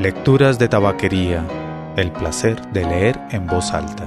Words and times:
Lecturas 0.00 0.60
de 0.60 0.68
Tabaquería. 0.68 1.44
El 1.96 2.12
placer 2.12 2.64
de 2.70 2.84
leer 2.86 3.18
en 3.32 3.48
voz 3.48 3.72
alta. 3.72 4.06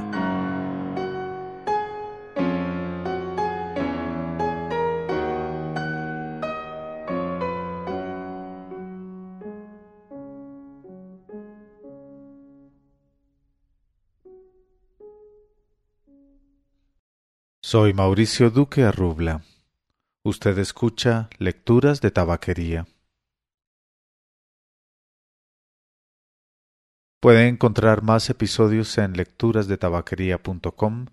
Soy 17.61 17.93
Mauricio 17.93 18.49
Duque 18.49 18.85
Arrubla. 18.85 19.43
Usted 20.23 20.57
escucha 20.57 21.27
Lecturas 21.37 21.99
de 21.99 22.11
Tabaquería. 22.11 22.87
Puede 27.21 27.47
encontrar 27.47 28.01
más 28.01 28.31
episodios 28.31 28.97
en 28.97 29.13
lecturasdetabaquería.com 29.13 31.05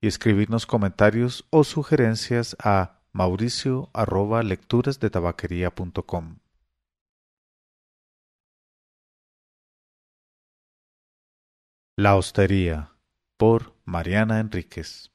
y 0.00 0.08
escribirnos 0.08 0.66
comentarios 0.66 1.46
o 1.50 1.62
sugerencias 1.62 2.56
a 2.58 2.98
mauricio 3.12 3.88
arroba. 3.92 4.42
La 11.96 12.16
Hostería 12.16 12.90
por 13.36 13.72
Mariana 13.84 14.40
Enríquez. 14.40 15.12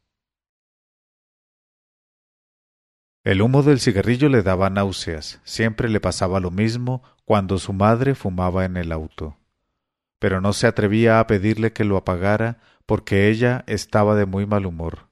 El 3.26 3.42
humo 3.42 3.64
del 3.64 3.82
cigarrillo 3.82 4.30
le 4.30 4.44
daba 4.44 4.70
náuseas, 4.70 5.42
siempre 5.44 5.90
le 5.90 6.00
pasaba 6.00 6.40
lo 6.40 6.52
mismo 6.52 7.04
cuando 7.26 7.58
su 7.58 7.74
madre 7.74 8.16
fumaba 8.16 8.64
en 8.64 8.78
el 8.78 8.94
auto 8.94 9.41
pero 10.22 10.40
no 10.40 10.54
se 10.54 10.68
atrevía 10.68 11.20
a 11.20 11.26
pedirle 11.26 11.74
que 11.74 11.84
lo 11.84 11.98
apagara 11.98 12.60
porque 12.86 13.28
ella 13.30 13.64
estaba 13.66 14.16
de 14.16 14.28
muy 14.28 14.46
mal 14.46 14.68
humor. 14.68 15.10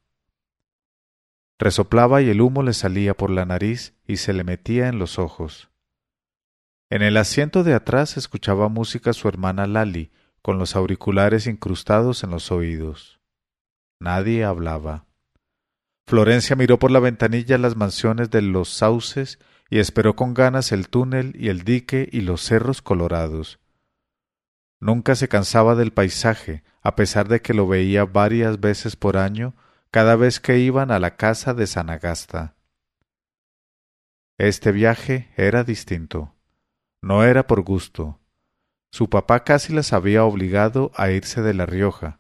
Resoplaba 1.58 2.22
y 2.22 2.30
el 2.30 2.42
humo 2.42 2.62
le 2.62 2.74
salía 2.74 3.18
por 3.18 3.32
la 3.32 3.44
nariz 3.44 3.96
y 4.06 4.18
se 4.18 4.34
le 4.34 4.44
metía 4.44 4.88
en 4.88 5.00
los 5.00 5.18
ojos. 5.18 5.72
En 6.92 7.02
el 7.02 7.18
asiento 7.18 7.64
de 7.64 7.74
atrás 7.74 8.18
escuchaba 8.18 8.70
música 8.70 9.12
su 9.14 9.28
hermana 9.28 9.66
Lali, 9.66 10.12
con 10.44 10.60
los 10.60 10.76
auriculares 10.76 11.48
incrustados 11.48 12.24
en 12.24 12.30
los 12.30 12.52
oídos. 12.52 13.20
Nadie 14.00 14.44
hablaba. 14.44 15.08
Florencia 16.06 16.56
miró 16.56 16.78
por 16.78 16.92
la 16.92 17.00
ventanilla 17.00 17.58
las 17.58 17.76
mansiones 17.76 18.30
de 18.30 18.44
los 18.44 18.70
sauces 18.70 19.40
y 19.72 19.80
esperó 19.80 20.16
con 20.16 20.36
ganas 20.36 20.72
el 20.72 20.88
túnel 20.88 21.36
y 21.36 21.50
el 21.50 21.64
dique 21.64 22.08
y 22.12 22.22
los 22.22 22.42
cerros 22.42 22.84
colorados. 22.84 23.60
Nunca 24.80 25.16
se 25.16 25.28
cansaba 25.28 25.76
del 25.76 25.92
paisaje, 25.92 26.64
a 26.82 26.96
pesar 26.96 27.28
de 27.28 27.42
que 27.42 27.54
lo 27.54 27.68
veía 27.68 28.06
varias 28.06 28.60
veces 28.60 28.96
por 28.96 29.18
año, 29.18 29.56
cada 29.92 30.16
vez 30.16 30.40
que 30.40 30.60
iban 30.60 30.92
a 30.92 31.00
la 31.00 31.16
casa 31.18 31.54
de 31.54 31.68
Sanagasta. 31.68 32.56
Este 34.38 34.72
viaje 34.72 35.30
era 35.36 35.64
distinto. 35.64 36.34
No 37.02 37.24
era 37.24 37.46
por 37.46 37.62
gusto. 37.62 38.20
Su 38.92 39.10
papá 39.10 39.44
casi 39.44 39.74
las 39.74 39.92
había 39.92 40.24
obligado 40.24 40.92
a 40.96 41.12
irse 41.12 41.42
de 41.42 41.54
La 41.54 41.66
Rioja. 41.66 42.20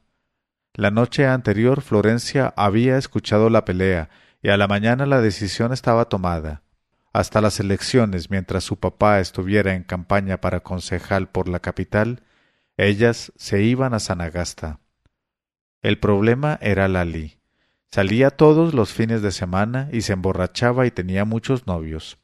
La 0.73 0.91
noche 0.91 1.25
anterior 1.27 1.81
Florencia 1.81 2.53
había 2.57 2.97
escuchado 2.97 3.49
la 3.49 3.65
pelea 3.65 4.09
y 4.41 4.49
a 4.49 4.57
la 4.57 4.67
mañana 4.67 5.05
la 5.05 5.21
decisión 5.21 5.73
estaba 5.73 6.05
tomada. 6.05 6.61
Hasta 7.11 7.41
las 7.41 7.59
elecciones, 7.59 8.29
mientras 8.29 8.63
su 8.63 8.77
papá 8.77 9.19
estuviera 9.19 9.73
en 9.73 9.83
campaña 9.83 10.41
para 10.41 10.59
concejal 10.59 11.29
por 11.29 11.47
la 11.47 11.59
capital, 11.59 12.23
ellas 12.81 13.33
se 13.35 13.61
iban 13.61 13.93
a 13.93 13.99
Sanagasta. 13.99 14.79
El 15.81 15.99
problema 15.99 16.57
era 16.61 16.87
Lali. 16.87 17.37
Salía 17.91 18.29
todos 18.29 18.73
los 18.73 18.93
fines 18.93 19.21
de 19.21 19.33
semana 19.33 19.89
y 19.91 20.01
se 20.01 20.13
emborrachaba 20.13 20.85
y 20.85 20.91
tenía 20.91 21.25
muchos 21.25 21.67
novios. 21.67 22.19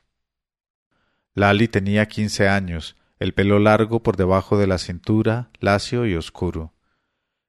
Lali 1.33 1.67
tenía 1.67 2.05
quince 2.05 2.47
años, 2.47 2.95
el 3.19 3.33
pelo 3.33 3.59
largo 3.59 4.01
por 4.01 4.15
debajo 4.15 4.57
de 4.57 4.67
la 4.67 4.77
cintura, 4.77 5.49
lacio 5.59 6.05
y 6.05 6.15
oscuro. 6.15 6.73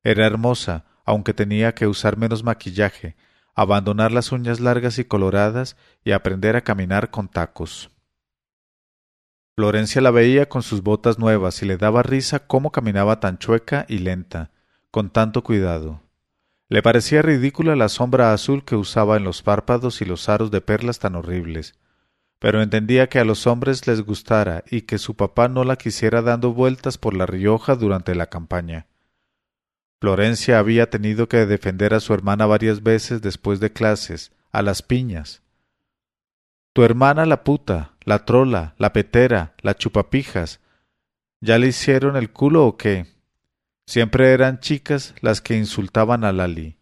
Era 0.02 0.26
hermosa, 0.26 0.84
aunque 1.04 1.32
tenía 1.32 1.76
que 1.76 1.86
usar 1.86 2.16
menos 2.16 2.42
maquillaje, 2.42 3.14
abandonar 3.54 4.10
las 4.10 4.32
uñas 4.32 4.58
largas 4.58 4.98
y 4.98 5.04
coloradas 5.04 5.76
y 6.02 6.10
aprender 6.10 6.56
a 6.56 6.62
caminar 6.62 7.10
con 7.10 7.28
tacos. 7.28 7.92
Florencia 9.56 10.02
la 10.02 10.10
veía 10.10 10.50
con 10.50 10.62
sus 10.62 10.82
botas 10.82 11.18
nuevas 11.18 11.62
y 11.62 11.66
le 11.66 11.78
daba 11.78 12.02
risa 12.02 12.46
cómo 12.46 12.70
caminaba 12.70 13.20
tan 13.20 13.38
chueca 13.38 13.86
y 13.88 13.98
lenta, 13.98 14.50
con 14.90 15.08
tanto 15.08 15.42
cuidado. 15.42 16.02
Le 16.68 16.82
parecía 16.82 17.22
ridícula 17.22 17.74
la 17.74 17.88
sombra 17.88 18.34
azul 18.34 18.66
que 18.66 18.76
usaba 18.76 19.16
en 19.16 19.24
los 19.24 19.42
párpados 19.42 20.02
y 20.02 20.04
los 20.04 20.28
aros 20.28 20.50
de 20.50 20.60
perlas 20.60 20.98
tan 20.98 21.14
horribles, 21.14 21.74
pero 22.38 22.60
entendía 22.60 23.08
que 23.08 23.18
a 23.18 23.24
los 23.24 23.46
hombres 23.46 23.86
les 23.86 24.02
gustara 24.02 24.62
y 24.70 24.82
que 24.82 24.98
su 24.98 25.16
papá 25.16 25.48
no 25.48 25.64
la 25.64 25.76
quisiera 25.76 26.20
dando 26.20 26.52
vueltas 26.52 26.98
por 26.98 27.14
la 27.14 27.24
Rioja 27.24 27.76
durante 27.76 28.14
la 28.14 28.26
campaña. 28.26 28.88
Florencia 30.02 30.58
había 30.58 30.90
tenido 30.90 31.30
que 31.30 31.46
defender 31.46 31.94
a 31.94 32.00
su 32.00 32.12
hermana 32.12 32.44
varias 32.44 32.82
veces 32.82 33.22
después 33.22 33.58
de 33.60 33.72
clases, 33.72 34.32
a 34.52 34.60
las 34.60 34.82
piñas, 34.82 35.42
tu 36.76 36.82
hermana 36.82 37.24
la 37.24 37.42
puta, 37.42 37.95
la 38.06 38.24
trola, 38.24 38.74
la 38.78 38.92
petera, 38.92 39.54
la 39.60 39.74
chupapijas. 39.74 40.60
¿Ya 41.40 41.58
le 41.58 41.66
hicieron 41.66 42.16
el 42.16 42.30
culo 42.30 42.64
o 42.64 42.76
qué? 42.78 43.06
Siempre 43.84 44.32
eran 44.32 44.60
chicas 44.60 45.14
las 45.20 45.40
que 45.40 45.56
insultaban 45.56 46.24
a 46.24 46.32
Lali. 46.32 46.78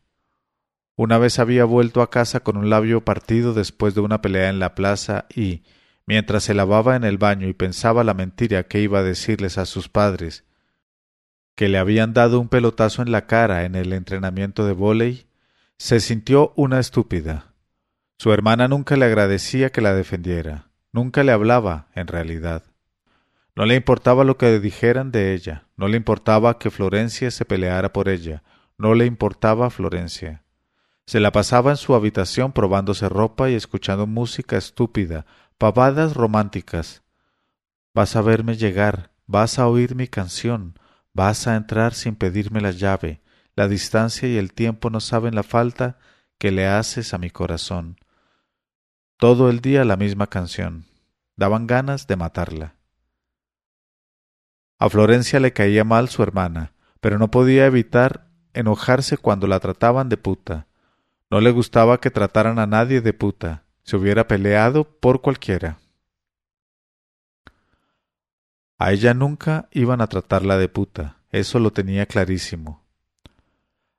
Una 0.97 1.19
vez 1.19 1.39
había 1.39 1.65
vuelto 1.65 2.03
a 2.03 2.11
casa 2.11 2.41
con 2.41 2.57
un 2.57 2.71
labio 2.71 3.05
partido 3.05 3.55
después 3.55 3.95
de 3.95 4.03
una 4.03 4.21
pelea 4.21 4.51
en 4.51 4.59
la 4.59 4.75
plaza 4.75 5.25
y, 5.35 5.63
mientras 6.07 6.45
se 6.45 6.55
lavaba 6.55 6.95
en 6.95 7.05
el 7.05 7.17
baño 7.17 7.49
y 7.49 7.55
pensaba 7.55 8.05
la 8.05 8.15
mentira 8.15 8.65
que 8.65 8.81
iba 8.81 9.01
a 9.01 9.03
decirles 9.03 9.57
a 9.57 9.65
sus 9.65 9.89
padres, 9.89 10.45
que 11.57 11.69
le 11.69 11.79
habían 11.79 12.13
dado 12.13 12.39
un 12.39 12.49
pelotazo 12.49 13.01
en 13.01 13.11
la 13.11 13.27
cara 13.27 13.65
en 13.65 13.75
el 13.77 13.95
entrenamiento 13.95 14.67
de 14.67 14.73
vóley, 14.73 15.27
se 15.79 16.01
sintió 16.01 16.53
una 16.55 16.79
estúpida. 16.81 17.55
Su 18.19 18.33
hermana 18.33 18.69
nunca 18.69 18.97
le 18.97 19.07
agradecía 19.07 19.73
que 19.73 19.81
la 19.81 19.95
defendiera, 19.95 20.64
nunca 20.95 21.25
le 21.25 21.33
hablaba, 21.33 21.89
en 21.97 22.07
realidad. 22.07 22.63
No 23.57 23.67
le 23.67 23.75
importaba 23.75 24.23
lo 24.23 24.39
que 24.39 24.61
dijeran 24.61 25.11
de 25.11 25.35
ella, 25.35 25.67
no 25.77 25.89
le 25.89 25.97
importaba 25.97 26.59
que 26.59 26.71
Florencia 26.71 27.33
se 27.33 27.45
peleara 27.45 27.93
por 27.93 28.09
ella, 28.09 28.45
no 28.79 28.95
le 28.95 29.05
importaba 29.05 29.71
Florencia. 29.71 30.45
Se 31.05 31.19
la 31.19 31.33
pasaba 31.33 31.73
en 31.73 31.77
su 31.77 31.97
habitación 31.97 32.53
probándose 32.53 33.09
ropa 33.09 33.51
y 33.51 33.55
escuchando 33.55 34.07
música 34.07 34.57
estúpida, 34.57 35.27
pavadas 35.59 36.15
románticas. 36.15 37.03
Vas 37.93 38.15
a 38.15 38.23
verme 38.23 38.57
llegar, 38.57 39.11
vas 39.27 39.59
a 39.59 39.67
oír 39.67 39.97
mi 39.97 40.07
canción, 40.07 40.79
vas 41.13 41.49
a 41.49 41.57
entrar 41.57 41.95
sin 41.95 42.15
pedirme 42.15 42.61
la 42.61 42.71
llave. 42.71 43.21
La 43.57 43.67
distancia 43.67 44.29
y 44.29 44.37
el 44.37 44.53
tiempo 44.53 44.91
no 44.91 45.01
saben 45.01 45.35
la 45.35 45.43
falta 45.43 45.99
que 46.39 46.53
le 46.53 46.69
haces 46.69 47.15
a 47.15 47.19
mi 47.19 47.31
corazón. 47.31 47.97
Todo 49.17 49.49
el 49.49 49.61
día 49.61 49.85
la 49.85 49.97
misma 49.97 50.27
canción. 50.27 50.87
Daban 51.37 51.67
ganas 51.67 52.07
de 52.07 52.17
matarla. 52.17 52.75
A 54.79 54.91
Florencia 54.91 55.41
le 55.41 55.53
caía 55.53 55.85
mal 55.85 56.09
su 56.09 56.23
hermana, 56.23 56.73
pero 57.01 57.19
no 57.19 57.31
podía 57.31 57.67
evitar 57.67 58.29
enojarse 58.55 59.17
cuando 59.17 59.47
la 59.47 59.61
trataban 59.61 60.09
de 60.09 60.17
puta. 60.17 60.67
No 61.31 61.41
le 61.41 61.53
gustaba 61.53 62.01
que 62.01 62.11
trataran 62.11 62.59
a 62.59 62.67
nadie 62.67 63.01
de 63.01 63.13
puta. 63.13 63.65
Se 63.85 63.97
hubiera 63.97 64.27
peleado 64.27 64.85
por 64.85 65.21
cualquiera. 65.21 65.79
A 68.79 68.93
ella 68.93 69.15
nunca 69.15 69.69
iban 69.71 70.01
a 70.01 70.09
tratarla 70.09 70.59
de 70.59 70.69
puta, 70.69 71.19
eso 71.31 71.59
lo 71.61 71.73
tenía 71.73 72.07
clarísimo. 72.07 72.83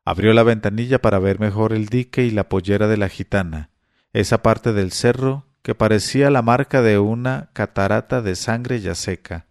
Abrió 0.03 0.33
la 0.33 0.43
ventanilla 0.43 1.01
para 1.01 1.19
ver 1.19 1.39
mejor 1.39 1.71
el 1.73 1.87
dique 1.87 2.23
y 2.25 2.31
la 2.31 2.49
pollera 2.49 2.87
de 2.87 2.97
la 2.97 3.09
gitana, 3.09 3.69
esa 4.15 4.41
parte 4.41 4.71
del 4.71 4.93
cerro 4.93 5.45
que 5.61 5.75
parecía 5.75 6.29
la 6.29 6.41
marca 6.41 6.81
de 6.81 6.99
una 6.99 7.49
catarata 7.51 8.21
de 8.21 8.37
sangre 8.37 8.79
ya 8.79 8.95
seca. 8.95 9.45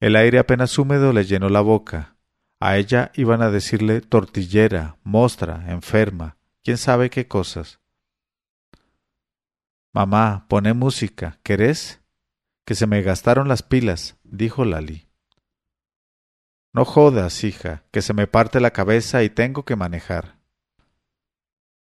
El 0.00 0.16
aire 0.16 0.38
apenas 0.38 0.78
húmedo 0.78 1.12
le 1.12 1.26
llenó 1.26 1.50
la 1.50 1.60
boca. 1.60 2.16
A 2.58 2.78
ella 2.78 3.12
iban 3.14 3.42
a 3.42 3.50
decirle 3.50 4.00
tortillera, 4.00 4.96
mostra, 5.02 5.70
enferma, 5.70 6.38
quién 6.64 6.78
sabe 6.78 7.10
qué 7.10 7.28
cosas. 7.28 7.80
Mamá, 9.92 10.46
pone 10.48 10.72
música, 10.72 11.38
¿querés? 11.42 12.00
Que 12.64 12.74
se 12.74 12.86
me 12.86 13.02
gastaron 13.02 13.46
las 13.46 13.62
pilas, 13.62 14.16
dijo 14.24 14.64
Lali. 14.64 15.06
No 16.72 16.86
jodas, 16.86 17.44
hija, 17.44 17.84
que 17.90 18.00
se 18.00 18.14
me 18.14 18.26
parte 18.26 18.58
la 18.58 18.70
cabeza 18.70 19.22
y 19.22 19.28
tengo 19.28 19.66
que 19.66 19.76
manejar. 19.76 20.38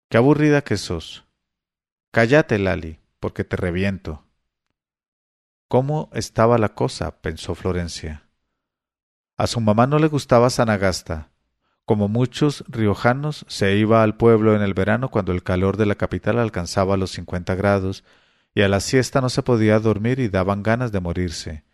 Qué 0.08 0.18
aburrida 0.18 0.62
que 0.62 0.76
sos. 0.76 1.24
Cállate, 2.14 2.60
Lali, 2.60 3.00
porque 3.18 3.42
te 3.42 3.56
reviento. 3.56 4.22
¿Cómo 5.66 6.10
estaba 6.12 6.58
la 6.58 6.68
cosa? 6.68 7.20
pensó 7.20 7.56
Florencia. 7.56 8.28
A 9.36 9.48
su 9.48 9.60
mamá 9.60 9.88
no 9.88 9.98
le 9.98 10.06
gustaba 10.06 10.48
Sanagasta. 10.48 11.32
Como 11.84 12.06
muchos 12.06 12.62
riojanos, 12.68 13.44
se 13.48 13.74
iba 13.74 14.04
al 14.04 14.16
pueblo 14.16 14.54
en 14.54 14.62
el 14.62 14.74
verano 14.74 15.10
cuando 15.10 15.32
el 15.32 15.42
calor 15.42 15.76
de 15.76 15.86
la 15.86 15.96
capital 15.96 16.38
alcanzaba 16.38 16.96
los 16.96 17.10
cincuenta 17.10 17.56
grados, 17.56 18.04
y 18.54 18.62
a 18.62 18.68
la 18.68 18.78
siesta 18.78 19.20
no 19.20 19.28
se 19.28 19.42
podía 19.42 19.80
dormir 19.80 20.20
y 20.20 20.28
daban 20.28 20.62
ganas 20.62 20.92
de 20.92 21.00
morirse. 21.00 21.64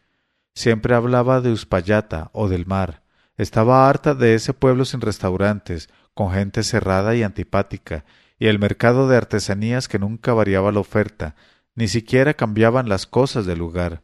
Siempre 0.55 0.95
hablaba 0.95 1.43
de 1.43 1.53
Uspallata 1.53 2.31
o 2.33 2.49
del 2.49 2.65
mar. 2.65 3.03
Estaba 3.37 3.91
harta 3.91 4.15
de 4.15 4.37
ese 4.37 4.55
pueblo 4.55 4.87
sin 4.87 5.03
restaurantes, 5.03 5.91
con 6.15 6.33
gente 6.33 6.63
cerrada 6.63 7.15
y 7.15 7.25
antipática, 7.25 8.07
y 8.41 8.47
el 8.47 8.59
mercado 8.59 9.07
de 9.07 9.19
artesanías 9.19 9.87
que 9.87 9.99
nunca 9.99 10.33
variaba 10.33 10.73
la 10.73 10.81
oferta, 10.81 11.37
ni 11.75 11.89
siquiera 11.89 12.33
cambiaban 12.35 12.89
las 12.89 13.07
cosas 13.07 13.45
del 13.45 13.59
lugar. 13.59 14.03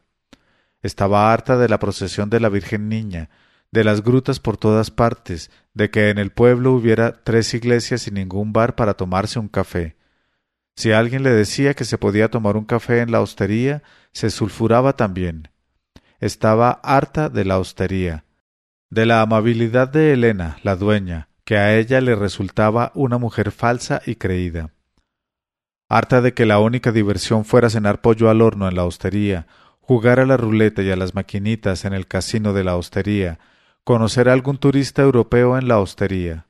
Estaba 0.83 1.33
harta 1.33 1.57
de 1.57 1.67
la 1.67 1.79
procesión 1.79 2.29
de 2.29 2.39
la 2.39 2.47
Virgen 2.47 2.87
Niña, 2.87 3.31
de 3.71 3.83
las 3.83 4.03
grutas 4.03 4.39
por 4.39 4.55
todas 4.55 4.91
partes, 4.91 5.49
de 5.73 5.89
que 5.89 6.11
en 6.11 6.19
el 6.19 6.31
pueblo 6.31 6.73
hubiera 6.73 7.23
tres 7.23 7.51
iglesias 7.55 8.07
y 8.07 8.11
ningún 8.11 8.53
bar 8.53 8.75
para 8.75 8.93
tomarse 8.93 9.39
un 9.39 9.47
café. 9.47 9.97
Si 10.75 10.91
alguien 10.91 11.23
le 11.23 11.31
decía 11.31 11.73
que 11.73 11.83
se 11.83 11.97
podía 11.97 12.29
tomar 12.29 12.57
un 12.57 12.65
café 12.65 13.01
en 13.01 13.11
la 13.11 13.21
hostería, 13.21 13.81
se 14.11 14.29
sulfuraba 14.29 14.93
también. 14.95 15.49
Estaba 16.19 16.79
harta 16.83 17.29
de 17.29 17.43
la 17.43 17.57
hostería, 17.57 18.23
de 18.91 19.07
la 19.07 19.21
amabilidad 19.21 19.87
de 19.87 20.13
Elena, 20.13 20.59
la 20.61 20.75
dueña, 20.75 21.27
que 21.47 21.57
a 21.57 21.77
ella 21.77 22.01
le 22.01 22.13
resultaba 22.13 22.91
una 22.93 23.17
mujer 23.17 23.51
falsa 23.51 24.01
y 24.05 24.15
creída. 24.15 24.71
Harta 25.87 26.19
de 26.19 26.33
que 26.33 26.45
la 26.45 26.59
única 26.59 26.91
diversión 26.91 27.45
fuera 27.45 27.69
cenar 27.69 28.01
pollo 28.01 28.29
al 28.29 28.41
horno 28.41 28.67
en 28.67 28.75
la 28.75 28.83
hostería, 28.83 29.47
jugar 29.79 30.19
a 30.19 30.25
la 30.25 30.35
ruleta 30.35 30.81
y 30.81 30.91
a 30.91 30.97
las 30.97 31.15
maquinitas 31.15 31.85
en 31.85 31.93
el 31.93 32.05
casino 32.05 32.51
de 32.51 32.65
la 32.65 32.75
hostería, 32.75 33.39
conocer 33.85 34.27
a 34.27 34.33
algún 34.33 34.57
turista 34.57 35.03
europeo 35.03 35.57
en 35.57 35.69
la 35.69 35.79
hostería. 35.79 36.47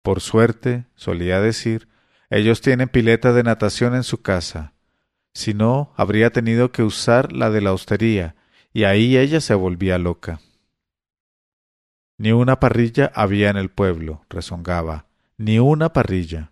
Por 0.00 0.22
suerte, 0.22 0.86
solía 0.94 1.42
decir, 1.42 1.88
ellos 2.30 2.62
tienen 2.62 2.88
pileta 2.88 3.34
de 3.34 3.42
natación 3.42 3.94
en 3.94 4.04
su 4.04 4.22
casa. 4.22 4.72
Si 5.34 5.52
no, 5.52 5.92
habría 5.98 6.30
tenido 6.30 6.72
que 6.72 6.82
usar 6.82 7.30
la 7.30 7.50
de 7.50 7.60
la 7.60 7.74
hostería, 7.74 8.36
y 8.72 8.84
ahí 8.84 9.18
ella 9.18 9.42
se 9.42 9.52
volvía 9.52 9.98
loca. 9.98 10.40
Ni 12.18 12.32
una 12.32 12.58
parrilla 12.58 13.12
había 13.14 13.48
en 13.48 13.56
el 13.56 13.70
pueblo, 13.70 14.24
rezongaba, 14.28 15.06
ni 15.36 15.60
una 15.60 15.92
parrilla. 15.92 16.50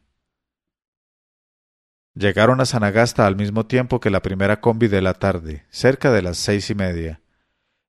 Llegaron 2.15 2.61
a 2.61 2.67
Sanagasta 2.67 3.27
al 3.27 3.35
mismo 3.35 3.67
tiempo 3.67 3.99
que 3.99 4.09
la 4.09 4.23
primera 4.23 4.61
combi 4.61 4.87
de 4.87 5.03
la 5.03 5.15
tarde, 5.15 5.67
cerca 5.69 6.13
de 6.13 6.23
las 6.23 6.39
seis 6.39 6.71
y 6.71 6.77
media. 6.77 7.21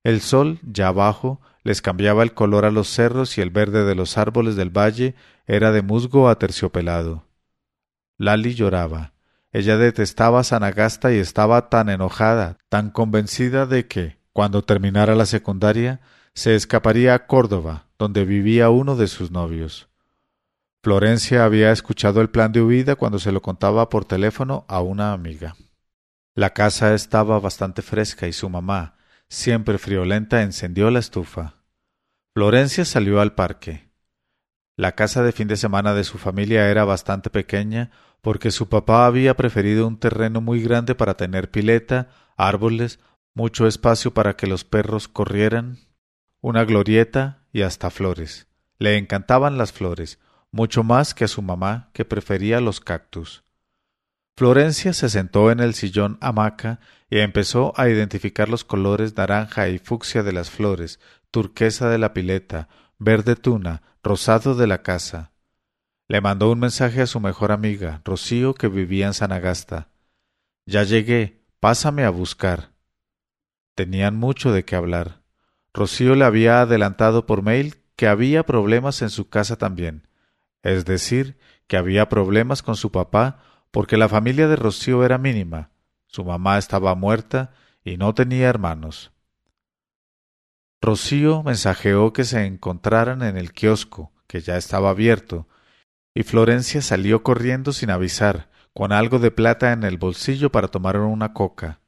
El 0.02 0.20
sol, 0.20 0.58
ya 0.62 0.90
bajo, 0.90 1.40
les 1.62 1.80
cambiaba 1.80 2.24
el 2.24 2.34
color 2.34 2.64
a 2.64 2.72
los 2.72 2.88
cerros 2.88 3.38
y 3.38 3.42
el 3.42 3.50
verde 3.50 3.84
de 3.84 3.94
los 3.94 4.18
árboles 4.18 4.56
del 4.56 4.76
valle 4.76 5.14
era 5.46 5.70
de 5.70 5.82
musgo 5.82 6.28
aterciopelado. 6.28 7.26
Lali 8.16 8.54
lloraba. 8.54 9.12
Ella 9.52 9.78
detestaba 9.78 10.40
a 10.40 10.44
Sanagasta 10.44 11.12
y 11.12 11.18
estaba 11.18 11.68
tan 11.68 11.88
enojada, 11.88 12.58
tan 12.68 12.90
convencida 12.90 13.66
de 13.66 13.86
que, 13.86 14.18
cuando 14.32 14.62
terminara 14.62 15.14
la 15.14 15.26
secundaria, 15.26 16.00
se 16.38 16.54
escaparía 16.54 17.14
a 17.14 17.26
Córdoba, 17.26 17.88
donde 17.98 18.24
vivía 18.24 18.70
uno 18.70 18.94
de 18.94 19.08
sus 19.08 19.32
novios. 19.32 19.88
Florencia 20.84 21.44
había 21.44 21.72
escuchado 21.72 22.20
el 22.20 22.30
plan 22.30 22.52
de 22.52 22.62
huida 22.62 22.94
cuando 22.94 23.18
se 23.18 23.32
lo 23.32 23.42
contaba 23.42 23.88
por 23.88 24.04
teléfono 24.04 24.64
a 24.68 24.80
una 24.80 25.12
amiga. 25.12 25.56
La 26.36 26.50
casa 26.50 26.94
estaba 26.94 27.40
bastante 27.40 27.82
fresca 27.82 28.28
y 28.28 28.32
su 28.32 28.48
mamá, 28.48 28.98
siempre 29.28 29.78
friolenta, 29.78 30.42
encendió 30.42 30.92
la 30.92 31.00
estufa. 31.00 31.54
Florencia 32.34 32.84
salió 32.84 33.20
al 33.20 33.34
parque. 33.34 33.90
La 34.76 34.92
casa 34.92 35.24
de 35.24 35.32
fin 35.32 35.48
de 35.48 35.56
semana 35.56 35.92
de 35.92 36.04
su 36.04 36.18
familia 36.18 36.70
era 36.70 36.84
bastante 36.84 37.30
pequeña 37.30 37.90
porque 38.22 38.52
su 38.52 38.68
papá 38.68 39.06
había 39.06 39.36
preferido 39.36 39.88
un 39.88 39.98
terreno 39.98 40.40
muy 40.40 40.62
grande 40.62 40.94
para 40.94 41.16
tener 41.16 41.50
pileta, 41.50 42.10
árboles, 42.36 43.00
mucho 43.34 43.66
espacio 43.66 44.14
para 44.14 44.36
que 44.36 44.46
los 44.46 44.62
perros 44.62 45.08
corrieran, 45.08 45.87
una 46.40 46.64
glorieta 46.64 47.44
y 47.52 47.62
hasta 47.62 47.90
flores. 47.90 48.46
Le 48.78 48.96
encantaban 48.96 49.58
las 49.58 49.72
flores, 49.72 50.18
mucho 50.50 50.82
más 50.84 51.14
que 51.14 51.24
a 51.24 51.28
su 51.28 51.42
mamá, 51.42 51.90
que 51.92 52.04
prefería 52.04 52.60
los 52.60 52.80
cactus. 52.80 53.44
Florencia 54.36 54.92
se 54.92 55.08
sentó 55.08 55.50
en 55.50 55.58
el 55.58 55.74
sillón 55.74 56.16
hamaca 56.20 56.78
y 57.10 57.18
empezó 57.18 57.72
a 57.76 57.88
identificar 57.88 58.48
los 58.48 58.62
colores 58.62 59.16
naranja 59.16 59.68
y 59.68 59.78
fucsia 59.78 60.22
de 60.22 60.32
las 60.32 60.48
flores, 60.48 61.00
turquesa 61.32 61.88
de 61.90 61.98
la 61.98 62.14
pileta, 62.14 62.68
verde 62.98 63.34
tuna, 63.34 63.82
rosado 64.02 64.54
de 64.54 64.68
la 64.68 64.82
casa. 64.82 65.32
Le 66.06 66.20
mandó 66.20 66.52
un 66.52 66.60
mensaje 66.60 67.02
a 67.02 67.06
su 67.06 67.18
mejor 67.18 67.50
amiga, 67.50 68.00
Rocío, 68.04 68.54
que 68.54 68.68
vivía 68.68 69.08
en 69.08 69.14
Sanagasta. 69.14 69.88
Ya 70.66 70.84
llegué, 70.84 71.44
pásame 71.60 72.04
a 72.04 72.10
buscar. 72.10 72.72
Tenían 73.74 74.16
mucho 74.16 74.52
de 74.52 74.64
qué 74.64 74.76
hablar. 74.76 75.17
Rocío 75.78 76.16
le 76.16 76.24
había 76.24 76.62
adelantado 76.62 77.24
por 77.24 77.42
mail 77.42 77.76
que 77.94 78.08
había 78.08 78.44
problemas 78.44 79.00
en 79.00 79.10
su 79.10 79.28
casa 79.28 79.54
también, 79.54 80.08
es 80.64 80.84
decir, 80.84 81.38
que 81.68 81.76
había 81.76 82.08
problemas 82.08 82.64
con 82.64 82.74
su 82.74 82.90
papá 82.90 83.44
porque 83.70 83.96
la 83.96 84.08
familia 84.08 84.48
de 84.48 84.56
Rocío 84.56 85.04
era 85.04 85.18
mínima, 85.18 85.70
su 86.08 86.24
mamá 86.24 86.58
estaba 86.58 86.96
muerta 86.96 87.52
y 87.84 87.96
no 87.96 88.12
tenía 88.12 88.48
hermanos. 88.48 89.12
Rocío 90.80 91.44
mensajeó 91.44 92.12
que 92.12 92.24
se 92.24 92.44
encontraran 92.44 93.22
en 93.22 93.36
el 93.36 93.52
kiosco, 93.52 94.12
que 94.26 94.40
ya 94.40 94.56
estaba 94.56 94.90
abierto, 94.90 95.46
y 96.12 96.24
Florencia 96.24 96.82
salió 96.82 97.22
corriendo 97.22 97.72
sin 97.72 97.90
avisar, 97.90 98.50
con 98.74 98.90
algo 98.90 99.20
de 99.20 99.30
plata 99.30 99.70
en 99.70 99.84
el 99.84 99.96
bolsillo 99.96 100.50
para 100.50 100.66
tomar 100.66 100.98
una 100.98 101.32
coca. 101.34 101.78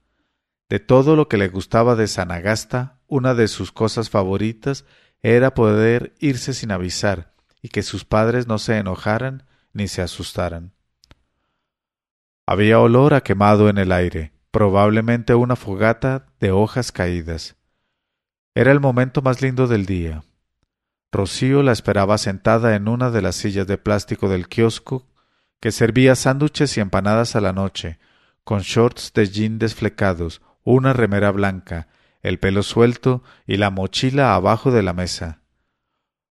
De 0.71 0.79
todo 0.79 1.17
lo 1.17 1.29
que 1.29 1.37
le 1.37 1.49
gustaba 1.49 1.97
de 1.97 2.07
Sanagasta, 2.07 3.01
una 3.09 3.35
de 3.35 3.49
sus 3.49 3.73
cosas 3.73 4.09
favoritas 4.09 4.85
era 5.21 5.53
poder 5.53 6.15
irse 6.21 6.55
sin 6.55 6.71
avisar 6.71 7.35
y 7.61 7.71
que 7.71 7.83
sus 7.83 8.05
padres 8.05 8.47
no 8.47 8.59
se 8.59 8.77
enojaran 8.79 9.43
ni 9.73 9.89
se 9.89 10.01
asustaran. 10.01 10.73
Había 12.47 12.79
olor 12.79 13.15
a 13.15 13.23
quemado 13.23 13.69
en 13.69 13.79
el 13.79 13.91
aire, 13.91 14.33
probablemente 14.53 15.35
una 15.35 15.57
fogata 15.57 16.27
de 16.39 16.53
hojas 16.53 16.93
caídas. 16.93 17.57
Era 18.55 18.71
el 18.71 18.79
momento 18.79 19.23
más 19.23 19.43
lindo 19.43 19.67
del 19.67 19.87
día. 19.87 20.23
Rocío 21.11 21.65
la 21.65 21.73
esperaba 21.73 22.17
sentada 22.17 22.77
en 22.77 22.87
una 22.87 23.11
de 23.11 23.23
las 23.23 23.35
sillas 23.35 23.67
de 23.67 23.77
plástico 23.77 24.29
del 24.29 24.47
kiosco 24.47 25.09
que 25.59 25.73
servía 25.73 26.15
sándwiches 26.15 26.77
y 26.77 26.81
empanadas 26.81 27.35
a 27.35 27.41
la 27.41 27.53
noche, 27.53 27.99
con 28.45 28.61
shorts 28.61 29.13
de 29.13 29.27
jean 29.27 29.59
desflecados, 29.59 30.41
una 30.65 30.93
remera 30.93 31.31
blanca, 31.31 31.89
el 32.23 32.39
pelo 32.39 32.63
suelto 32.63 33.23
y 33.47 33.57
la 33.57 33.71
mochila 33.71 34.35
abajo 34.35 34.71
de 34.71 34.83
la 34.83 34.93
mesa. 34.93 35.41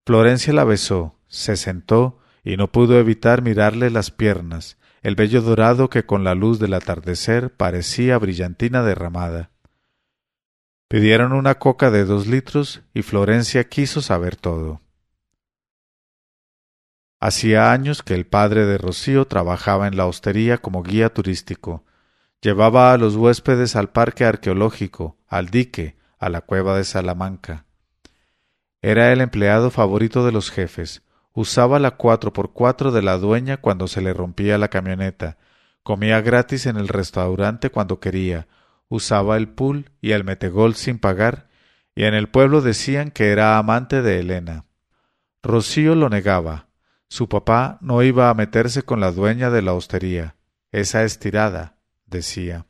Florencia 0.06 0.54
la 0.54 0.64
besó, 0.64 1.20
se 1.28 1.56
sentó 1.56 2.20
y 2.44 2.58
no 2.58 2.72
pudo 2.72 3.00
evitar 3.00 3.42
mirarle 3.42 3.90
las 3.90 4.12
piernas, 4.12 4.78
el 5.02 5.16
vello 5.16 5.42
dorado 5.42 5.90
que 5.90 6.06
con 6.06 6.24
la 6.24 6.36
luz 6.36 6.60
del 6.60 6.74
atardecer 6.74 7.54
parecía 7.56 8.18
brillantina 8.18 8.84
derramada. 8.84 9.52
Pidieron 10.88 11.34
una 11.34 11.60
coca 11.60 11.92
de 11.92 12.04
dos 12.06 12.28
litros 12.28 12.82
y 12.94 13.04
Florencia 13.04 13.70
quiso 13.70 14.02
saber 14.02 14.36
todo. 14.36 14.82
Hacía 17.20 17.72
años 17.72 18.02
que 18.02 18.16
el 18.16 18.26
padre 18.26 18.66
de 18.66 18.78
Rocío 18.78 19.26
trabajaba 19.26 19.88
en 19.88 19.98
la 19.98 20.06
hostería 20.06 20.58
como 20.58 20.84
guía 20.84 21.14
turístico. 21.14 21.84
Llevaba 22.42 22.94
a 22.94 22.98
los 22.98 23.16
huéspedes 23.16 23.76
al 23.76 23.90
parque 23.90 24.26
arqueológico, 24.26 25.18
al 25.28 25.50
dique, 25.50 25.98
a 26.20 26.30
la 26.30 26.42
cueva 26.42 26.78
de 26.78 26.84
Salamanca. 26.84 27.66
Era 28.82 29.12
el 29.12 29.22
empleado 29.22 29.72
favorito 29.72 30.26
de 30.26 30.32
los 30.32 30.52
jefes. 30.52 31.04
Usaba 31.34 31.80
la 31.80 31.92
cuatro 31.92 32.34
por 32.34 32.54
cuatro 32.54 32.92
de 32.92 33.02
la 33.02 33.18
dueña 33.18 33.58
cuando 33.58 33.88
se 33.88 34.02
le 34.02 34.14
rompía 34.14 34.58
la 34.58 34.70
camioneta. 34.70 35.38
Comía 35.84 36.22
gratis 36.22 36.66
en 36.66 36.78
el 36.78 36.88
restaurante 36.88 37.70
cuando 37.70 38.00
quería 38.00 38.48
usaba 38.90 39.38
el 39.38 39.48
pool 39.48 39.92
y 40.02 40.12
el 40.12 40.24
metegol 40.24 40.76
sin 40.76 41.00
pagar, 41.00 41.48
y 41.96 42.04
en 42.04 42.14
el 42.14 42.28
pueblo 42.28 42.62
decían 42.62 43.12
que 43.12 43.32
era 43.32 43.58
amante 43.58 44.02
de 44.02 44.20
Elena. 44.20 44.66
Rocío 45.42 45.96
lo 45.96 46.10
negaba. 46.10 46.68
Su 47.08 47.30
papá 47.30 47.78
no 47.82 48.04
iba 48.04 48.30
a 48.30 48.34
meterse 48.34 48.84
con 48.84 49.00
la 49.00 49.12
dueña 49.12 49.50
de 49.50 49.62
la 49.62 49.74
hostería. 49.74 50.36
Esa 50.72 51.04
estirada, 51.04 51.78
decía. 52.10 52.66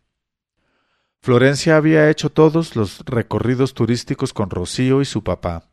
Florencia 1.21 1.75
había 1.75 2.09
hecho 2.09 2.29
todos 2.29 2.75
los 2.75 2.99
recorridos 3.05 3.73
turísticos 3.73 4.31
con 4.31 4.49
Rocío 4.49 5.01
y 5.01 5.05
su 5.05 5.23
papá. 5.23 5.69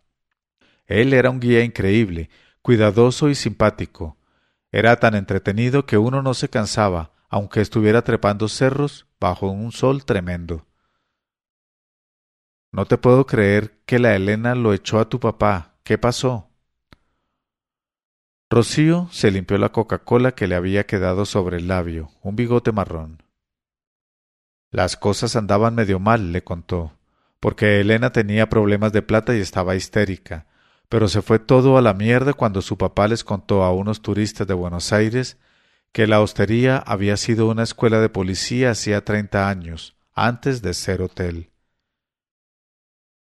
Él 0.86 1.12
era 1.12 1.30
un 1.30 1.40
guía 1.40 1.62
increíble, 1.62 2.30
cuidadoso 2.62 3.28
y 3.28 3.34
simpático. 3.34 4.16
Era 4.72 4.96
tan 4.96 5.14
entretenido 5.14 5.86
que 5.86 5.98
uno 5.98 6.22
no 6.22 6.34
se 6.34 6.48
cansaba, 6.48 7.12
aunque 7.28 7.60
estuviera 7.60 8.02
trepando 8.02 8.48
cerros 8.48 9.06
bajo 9.20 9.48
un 9.48 9.72
sol 9.72 10.04
tremendo. 10.04 10.66
No 12.72 12.84
te 12.84 12.98
puedo 12.98 13.24
creer 13.26 13.80
que 13.86 13.98
la 13.98 14.14
Elena 14.14 14.54
lo 14.54 14.74
echó 14.74 14.98
a 14.98 15.08
tu 15.08 15.20
papá. 15.20 15.76
¿Qué 15.82 15.96
pasó? 15.96 16.50
Rocío 18.50 19.08
se 19.10 19.30
limpió 19.30 19.58
la 19.58 19.70
Coca-Cola 19.70 20.32
que 20.32 20.46
le 20.46 20.54
había 20.54 20.86
quedado 20.86 21.24
sobre 21.24 21.56
el 21.56 21.68
labio, 21.68 22.10
un 22.22 22.36
bigote 22.36 22.72
marrón. 22.72 23.25
Las 24.76 24.98
cosas 24.98 25.36
andaban 25.36 25.74
medio 25.74 25.98
mal, 25.98 26.32
le 26.32 26.44
contó, 26.44 26.92
porque 27.40 27.80
Elena 27.80 28.12
tenía 28.12 28.50
problemas 28.50 28.92
de 28.92 29.00
plata 29.00 29.34
y 29.34 29.40
estaba 29.40 29.74
histérica, 29.74 30.44
pero 30.90 31.08
se 31.08 31.22
fue 31.22 31.38
todo 31.38 31.78
a 31.78 31.80
la 31.80 31.94
mierda 31.94 32.34
cuando 32.34 32.60
su 32.60 32.76
papá 32.76 33.08
les 33.08 33.24
contó 33.24 33.62
a 33.64 33.72
unos 33.72 34.02
turistas 34.02 34.46
de 34.46 34.52
Buenos 34.52 34.92
Aires 34.92 35.38
que 35.92 36.06
la 36.06 36.20
hostería 36.20 36.76
había 36.76 37.16
sido 37.16 37.48
una 37.48 37.62
escuela 37.62 38.00
de 38.00 38.10
policía 38.10 38.72
hacía 38.72 39.02
treinta 39.02 39.48
años, 39.48 39.96
antes 40.12 40.60
de 40.60 40.74
ser 40.74 41.00
hotel. 41.00 41.48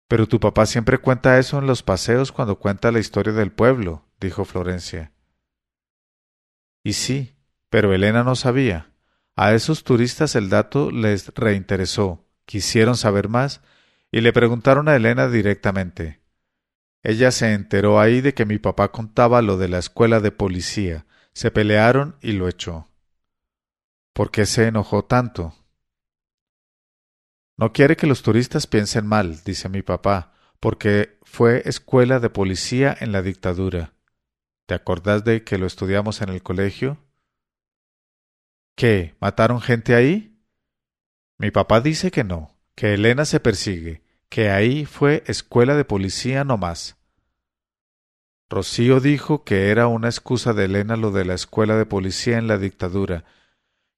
Pero 0.07 0.27
tu 0.27 0.39
papá 0.39 0.65
siempre 0.65 0.99
cuenta 0.99 1.37
eso 1.37 1.59
en 1.59 1.67
los 1.67 1.83
paseos 1.83 2.31
cuando 2.31 2.59
cuenta 2.59 2.93
la 2.93 2.99
historia 2.99 3.33
del 3.33 3.51
pueblo, 3.51 4.05
dijo 4.21 4.45
Florencia. 4.45 5.11
Y 6.81 6.93
sí, 6.93 7.35
pero 7.69 7.93
Elena 7.93 8.23
no 8.23 8.35
sabía. 8.37 8.90
A 9.35 9.53
esos 9.53 9.83
turistas 9.83 10.35
el 10.35 10.49
dato 10.49 10.91
les 10.91 11.29
reinteresó, 11.35 12.25
quisieron 12.45 12.97
saber 12.97 13.29
más 13.29 13.61
y 14.11 14.21
le 14.21 14.33
preguntaron 14.33 14.89
a 14.89 14.95
Elena 14.95 15.29
directamente. 15.29 16.21
Ella 17.03 17.31
se 17.31 17.53
enteró 17.53 17.99
ahí 17.99 18.21
de 18.21 18.33
que 18.33 18.45
mi 18.45 18.59
papá 18.59 18.91
contaba 18.91 19.41
lo 19.41 19.57
de 19.57 19.69
la 19.69 19.79
escuela 19.79 20.19
de 20.19 20.31
policía, 20.31 21.05
se 21.33 21.49
pelearon 21.49 22.17
y 22.21 22.33
lo 22.33 22.47
echó. 22.47 22.87
¿Por 24.13 24.29
qué 24.31 24.45
se 24.45 24.67
enojó 24.67 25.05
tanto? 25.05 25.55
No 27.57 27.73
quiere 27.73 27.95
que 27.95 28.07
los 28.07 28.21
turistas 28.21 28.67
piensen 28.67 29.07
mal, 29.07 29.43
dice 29.43 29.69
mi 29.69 29.81
papá, 29.81 30.33
porque 30.59 31.17
fue 31.23 31.63
escuela 31.65 32.19
de 32.19 32.29
policía 32.29 32.95
en 32.99 33.11
la 33.11 33.21
dictadura. 33.21 33.93
¿Te 34.65 34.73
acordás 34.73 35.23
de 35.23 35.43
que 35.43 35.57
lo 35.57 35.65
estudiamos 35.65 36.21
en 36.21 36.29
el 36.29 36.43
colegio? 36.43 36.97
¿Qué? 38.75 39.15
¿Mataron 39.19 39.61
gente 39.61 39.95
ahí? 39.95 40.39
Mi 41.37 41.51
papá 41.51 41.81
dice 41.81 42.11
que 42.11 42.23
no, 42.23 42.57
que 42.75 42.93
Elena 42.93 43.25
se 43.25 43.39
persigue, 43.39 44.03
que 44.29 44.49
ahí 44.49 44.85
fue 44.85 45.23
escuela 45.27 45.75
de 45.75 45.85
policía 45.85 46.43
no 46.43 46.57
más. 46.57 46.97
Rocío 48.49 48.99
dijo 48.99 49.43
que 49.43 49.69
era 49.69 49.87
una 49.87 50.09
excusa 50.09 50.53
de 50.53 50.65
Elena 50.65 50.97
lo 50.97 51.11
de 51.11 51.23
la 51.25 51.33
escuela 51.33 51.77
de 51.77 51.85
policía 51.85 52.37
en 52.37 52.47
la 52.47 52.57
dictadura, 52.57 53.23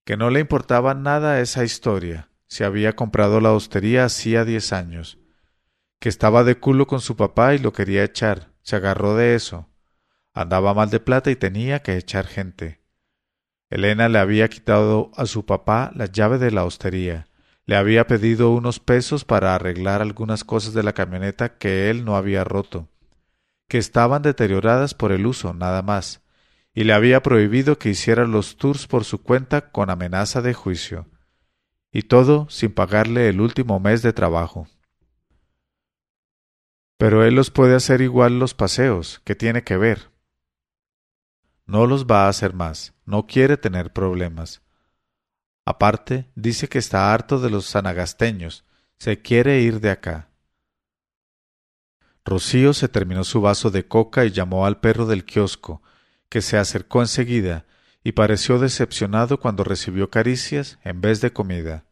que 0.05 0.15
no 0.15 0.29
le 0.29 0.39
importaba 0.39 0.93
nada 0.93 1.39
esa 1.39 1.63
historia, 1.63 2.29
se 2.47 2.63
había 2.63 2.95
comprado 2.95 3.41
la 3.41 3.51
hostería 3.51 4.05
hacía 4.05 4.45
diez 4.45 4.71
años, 4.71 5.17
que 5.99 6.09
estaba 6.09 6.43
de 6.43 6.59
culo 6.59 6.85
con 6.85 7.01
su 7.01 7.15
papá 7.15 7.55
y 7.55 7.57
lo 7.57 7.73
quería 7.73 8.03
echar, 8.03 8.51
se 8.61 8.75
agarró 8.75 9.15
de 9.15 9.33
eso. 9.33 9.69
Andaba 10.33 10.73
mal 10.73 10.89
de 10.89 10.99
plata 10.99 11.31
y 11.31 11.35
tenía 11.35 11.81
que 11.81 11.97
echar 11.97 12.27
gente. 12.27 12.82
Elena 13.73 14.07
le 14.07 14.19
había 14.19 14.49
quitado 14.49 15.09
a 15.17 15.25
su 15.25 15.47
papá 15.47 15.91
la 15.95 16.05
llave 16.05 16.37
de 16.37 16.51
la 16.51 16.63
hostería, 16.63 17.25
le 17.65 17.75
había 17.75 18.05
pedido 18.05 18.51
unos 18.51 18.79
pesos 18.79 19.25
para 19.25 19.55
arreglar 19.55 20.03
algunas 20.03 20.43
cosas 20.43 20.75
de 20.75 20.83
la 20.83 20.93
camioneta 20.93 21.57
que 21.57 21.89
él 21.89 22.05
no 22.05 22.15
había 22.15 22.43
roto, 22.43 22.87
que 23.67 23.79
estaban 23.79 24.21
deterioradas 24.21 24.93
por 24.93 25.11
el 25.11 25.25
uso, 25.25 25.55
nada 25.55 25.81
más, 25.81 26.21
y 26.75 26.83
le 26.83 26.93
había 26.93 27.23
prohibido 27.23 27.79
que 27.79 27.89
hiciera 27.89 28.25
los 28.27 28.57
tours 28.57 28.85
por 28.85 29.05
su 29.05 29.23
cuenta 29.23 29.71
con 29.71 29.89
amenaza 29.89 30.43
de 30.43 30.53
juicio 30.53 31.07
y 31.91 32.03
todo 32.03 32.47
sin 32.51 32.71
pagarle 32.75 33.27
el 33.27 33.41
último 33.41 33.79
mes 33.79 34.03
de 34.03 34.13
trabajo. 34.13 34.67
Pero 36.97 37.25
él 37.25 37.33
los 37.33 37.49
puede 37.49 37.73
hacer 37.73 38.01
igual 38.01 38.37
los 38.37 38.53
paseos, 38.53 39.19
¿qué 39.25 39.33
tiene 39.33 39.63
que 39.63 39.77
ver? 39.77 40.12
No 41.65 41.87
los 41.87 42.05
va 42.05 42.25
a 42.25 42.29
hacer 42.29 42.53
más, 42.53 42.93
no 43.05 43.25
quiere 43.25 43.57
tener 43.57 43.93
problemas. 43.93 44.61
Aparte, 45.65 46.29
dice 46.35 46.67
que 46.67 46.77
está 46.77 47.13
harto 47.13 47.39
de 47.39 47.49
los 47.49 47.65
sanagasteños, 47.65 48.65
se 48.97 49.21
quiere 49.21 49.61
ir 49.61 49.79
de 49.79 49.91
acá. 49.91 50.29
Rocío 52.25 52.73
se 52.73 52.87
terminó 52.87 53.23
su 53.23 53.41
vaso 53.41 53.69
de 53.69 53.87
coca 53.87 54.25
y 54.25 54.31
llamó 54.31 54.65
al 54.65 54.79
perro 54.79 55.05
del 55.05 55.25
kiosco, 55.25 55.81
que 56.29 56.41
se 56.41 56.57
acercó 56.57 57.01
enseguida 57.01 57.65
y 58.03 58.13
pareció 58.13 58.59
decepcionado 58.59 59.39
cuando 59.39 59.63
recibió 59.63 60.09
caricias 60.09 60.79
en 60.83 61.01
vez 61.01 61.21
de 61.21 61.31
comida. 61.31 61.85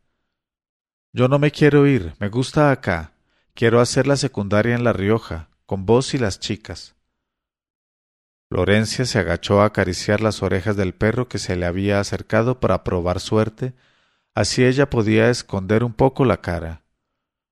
Yo 1.13 1.28
no 1.28 1.40
me 1.40 1.51
quiero 1.51 1.88
ir, 1.88 2.13
me 2.20 2.30
gusta 2.30 2.72
acá. 2.72 3.13
Quiero 3.54 3.82
hacer 3.82 4.08
la 4.08 4.16
secundaria 4.16 4.75
en 4.75 4.84
La 4.84 4.94
Rioja, 4.94 5.50
con 5.66 5.86
vos 5.86 6.13
y 6.13 6.18
las 6.18 6.40
chicas. 6.40 6.96
Florencia 8.51 9.05
se 9.05 9.17
agachó 9.17 9.62
a 9.62 9.67
acariciar 9.67 10.20
las 10.20 10.43
orejas 10.43 10.75
del 10.75 10.93
perro 10.93 11.29
que 11.29 11.39
se 11.39 11.55
le 11.55 11.65
había 11.65 12.01
acercado 12.01 12.60
para 12.60 12.84
probar 12.84 13.22
suerte, 13.22 13.74
así 14.36 14.65
ella 14.65 14.89
podía 14.89 15.29
esconder 15.29 15.86
un 15.86 15.93
poco 15.93 16.25
la 16.25 16.41
cara. 16.41 16.84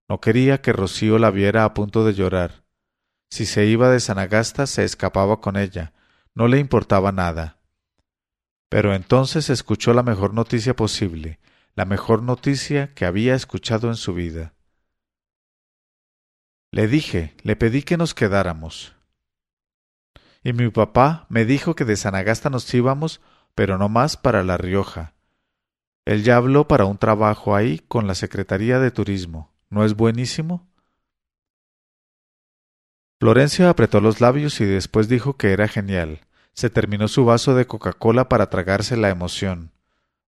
No 0.09 0.19
quería 0.19 0.61
que 0.61 0.73
Rocío 0.73 1.17
la 1.17 1.31
viera 1.31 1.63
a 1.63 1.73
punto 1.73 2.03
de 2.03 2.15
llorar. 2.15 2.65
Si 3.29 3.45
se 3.45 3.65
iba 3.65 3.89
de 3.89 4.01
Sanagasta 4.01 4.67
se 4.67 4.83
escapaba 4.83 5.39
con 5.39 5.55
ella, 5.55 5.93
no 6.35 6.49
le 6.49 6.59
importaba 6.59 7.13
nada. 7.13 7.61
Pero 8.67 8.93
entonces 8.93 9.49
escuchó 9.49 9.93
la 9.93 10.03
mejor 10.03 10.33
noticia 10.33 10.75
posible, 10.75 11.39
la 11.75 11.85
mejor 11.85 12.23
noticia 12.23 12.93
que 12.93 13.05
había 13.05 13.35
escuchado 13.35 13.87
en 13.87 13.95
su 13.95 14.13
vida. 14.13 14.53
Le 16.73 16.89
dije, 16.89 17.37
le 17.43 17.55
pedí 17.55 17.83
que 17.83 17.95
nos 17.95 18.13
quedáramos. 18.13 18.98
Y 20.43 20.53
mi 20.53 20.69
papá 20.69 21.25
me 21.29 21.45
dijo 21.45 21.75
que 21.75 21.85
de 21.85 21.95
Sanagasta 21.95 22.49
nos 22.49 22.73
íbamos, 22.73 23.21
pero 23.55 23.77
no 23.77 23.89
más 23.89 24.17
para 24.17 24.43
La 24.43 24.57
Rioja. 24.57 25.13
Él 26.05 26.23
ya 26.23 26.37
habló 26.37 26.67
para 26.67 26.85
un 26.85 26.97
trabajo 26.97 27.55
ahí 27.55 27.79
con 27.79 28.07
la 28.07 28.15
Secretaría 28.15 28.79
de 28.79 28.91
Turismo. 28.91 29.51
¿No 29.69 29.85
es 29.85 29.95
buenísimo? 29.95 30.67
Florencia 33.19 33.69
apretó 33.69 33.99
los 33.99 34.21
labios 34.21 34.61
y 34.61 34.65
después 34.65 35.09
dijo 35.09 35.35
que 35.35 35.51
era 35.51 35.67
genial. 35.67 36.21
Se 36.53 36.69
terminó 36.69 37.07
su 37.07 37.25
vaso 37.25 37.53
de 37.53 37.67
Coca-Cola 37.67 38.29
para 38.29 38.49
tragarse 38.49 38.95
la 38.95 39.09
emoción. 39.09 39.71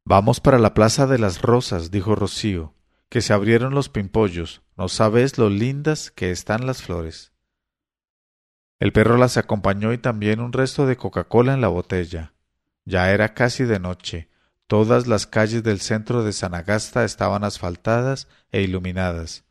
Vamos 0.04 0.40
para 0.40 0.60
la 0.60 0.74
Plaza 0.74 1.08
de 1.08 1.18
las 1.18 1.42
Rosas, 1.42 1.90
dijo 1.90 2.16
Rocío, 2.16 2.74
que 3.10 3.22
se 3.22 3.34
abrieron 3.34 3.74
los 3.74 3.90
pimpollos. 3.90 4.62
No 4.78 4.90
sabes 4.90 5.38
lo 5.38 5.50
lindas 5.50 6.12
que 6.12 6.32
están 6.32 6.66
las 6.66 6.82
flores. 6.82 7.31
El 8.82 8.94
perro 8.94 9.16
las 9.18 9.38
acompañó 9.38 9.94
y 9.94 10.00
también 10.00 10.40
un 10.40 10.54
resto 10.54 10.88
de 10.88 10.98
Coca-Cola 10.98 11.54
en 11.54 11.62
la 11.62 11.68
botella. 11.68 12.34
Ya 12.84 13.12
era 13.12 13.36
casi 13.36 13.64
de 13.64 13.80
noche. 13.80 14.28
Todas 14.66 15.06
las 15.06 15.28
calles 15.28 15.62
del 15.62 15.80
centro 15.80 16.24
de 16.24 16.34
Sanagasta 16.34 17.06
estaban 17.06 17.44
asfaltadas 17.44 18.28
e 18.52 18.64
iluminadas. 18.64 19.44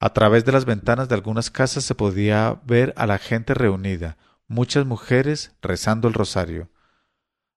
A 0.00 0.12
través 0.12 0.44
de 0.44 0.50
las 0.50 0.64
ventanas 0.64 1.08
de 1.08 1.14
algunas 1.14 1.48
casas 1.48 1.84
se 1.84 1.94
podía 1.94 2.60
ver 2.64 2.92
a 2.96 3.06
la 3.06 3.18
gente 3.18 3.54
reunida, 3.54 4.16
muchas 4.48 4.84
mujeres 4.84 5.54
rezando 5.62 6.08
el 6.08 6.14
rosario. 6.14 6.68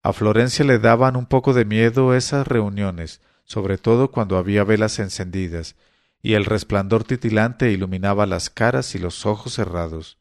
A 0.04 0.13
Florencia 0.13 0.63
le 0.63 0.78
daban 0.78 1.16
un 1.16 1.25
poco 1.25 1.54
de 1.54 1.66
miedo 1.66 2.13
esas 2.13 2.48
reuniones, 2.48 3.20
sobre 3.46 3.80
todo 3.80 4.12
cuando 4.12 4.38
había 4.38 4.63
velas 4.63 5.00
encendidas, 5.00 5.75
y 6.22 6.36
el 6.36 6.46
resplandor 6.46 7.04
titilante 7.04 7.72
iluminaba 7.72 8.28
las 8.28 8.51
caras 8.51 8.94
y 8.94 9.00
los 9.00 9.25
ojos 9.25 9.56
cerrados. 9.56 10.19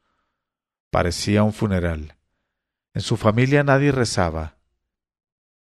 Parecía 0.91 1.43
un 1.43 1.53
funeral. 1.53 2.17
En 2.95 3.03
su 3.03 3.17
familia 3.17 3.63
nadie 3.63 3.93
rezaba. 3.93 4.57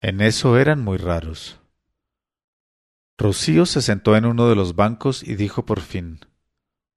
En 0.01 0.22
eso 0.22 0.58
eran 0.58 0.84
muy 0.84 0.98
raros. 0.98 1.60
Rocío 3.18 3.68
se 3.68 3.82
sentó 3.84 4.16
en 4.16 4.25
uno 4.25 4.50
de 4.50 4.56
los 4.56 4.75
bancos 4.75 5.22
y 5.22 5.36
dijo 5.36 5.63
por 5.63 5.80
fin 5.82 6.20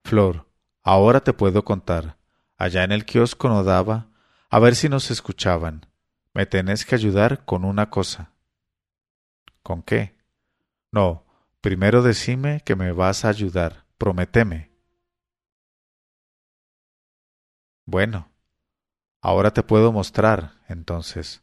Flor, 0.05 0.49
ahora 0.83 1.21
te 1.21 1.35
puedo 1.35 1.65
contar. 1.65 2.19
Allá 2.57 2.85
en 2.85 2.93
el 2.93 3.05
kiosco 3.05 3.49
no 3.49 3.63
daba, 3.63 4.09
a 4.49 4.59
ver 4.59 4.75
si 4.75 4.89
nos 4.89 5.11
escuchaban. 5.11 5.87
Me 6.33 6.47
tenés 6.47 6.85
que 6.85 6.95
ayudar 6.95 7.45
con 7.45 7.65
una 7.65 7.91
cosa. 7.91 8.33
¿Con 9.63 9.83
qué? 9.83 10.17
No, 10.91 11.27
primero 11.61 12.03
decime 12.03 12.63
que 12.65 12.77
me 12.77 12.93
vas 12.93 13.25
a 13.25 13.29
ayudar. 13.29 13.87
Prométeme. 13.99 14.74
Bueno, 17.87 18.31
ahora 19.21 19.53
te 19.53 19.63
puedo 19.63 19.93
mostrar, 19.93 20.53
entonces. 20.69 21.43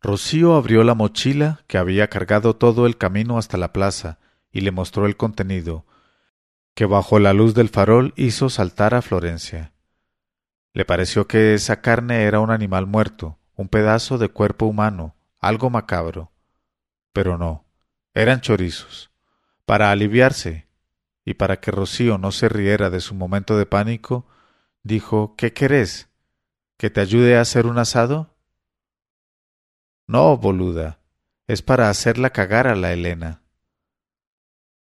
Rocío 0.00 0.54
abrió 0.54 0.84
la 0.84 0.94
mochila 0.94 1.60
que 1.66 1.78
había 1.78 2.08
cargado 2.08 2.54
todo 2.56 2.86
el 2.86 2.96
camino 2.96 3.38
hasta 3.38 3.56
la 3.56 3.72
plaza 3.72 4.18
y 4.50 4.60
le 4.60 4.70
mostró 4.70 5.06
el 5.06 5.16
contenido, 5.16 5.84
que 6.74 6.86
bajo 6.86 7.18
la 7.18 7.32
luz 7.32 7.54
del 7.54 7.68
farol 7.68 8.12
hizo 8.16 8.48
saltar 8.50 8.94
a 8.94 9.02
Florencia. 9.02 9.72
Le 10.72 10.84
pareció 10.84 11.26
que 11.26 11.54
esa 11.54 11.80
carne 11.80 12.24
era 12.24 12.40
un 12.40 12.50
animal 12.50 12.86
muerto, 12.86 13.38
un 13.54 13.68
pedazo 13.68 14.18
de 14.18 14.28
cuerpo 14.28 14.66
humano, 14.66 15.16
algo 15.40 15.70
macabro. 15.70 16.32
Pero 17.12 17.38
no, 17.38 17.64
eran 18.12 18.42
chorizos. 18.42 19.10
Para 19.64 19.90
aliviarse, 19.90 20.68
y 21.24 21.34
para 21.34 21.60
que 21.60 21.70
Rocío 21.70 22.18
no 22.18 22.30
se 22.30 22.48
riera 22.48 22.90
de 22.90 23.00
su 23.00 23.14
momento 23.14 23.56
de 23.58 23.66
pánico, 23.66 24.26
dijo 24.86 25.34
¿Qué 25.36 25.52
querés? 25.52 26.08
¿Que 26.78 26.90
te 26.90 27.00
ayude 27.00 27.36
a 27.36 27.40
hacer 27.40 27.66
un 27.66 27.78
asado? 27.78 28.36
No, 30.06 30.36
boluda, 30.36 31.00
es 31.46 31.62
para 31.62 31.90
hacerla 31.90 32.30
cagar 32.30 32.68
a 32.68 32.76
la 32.76 32.92
Elena. 32.92 33.42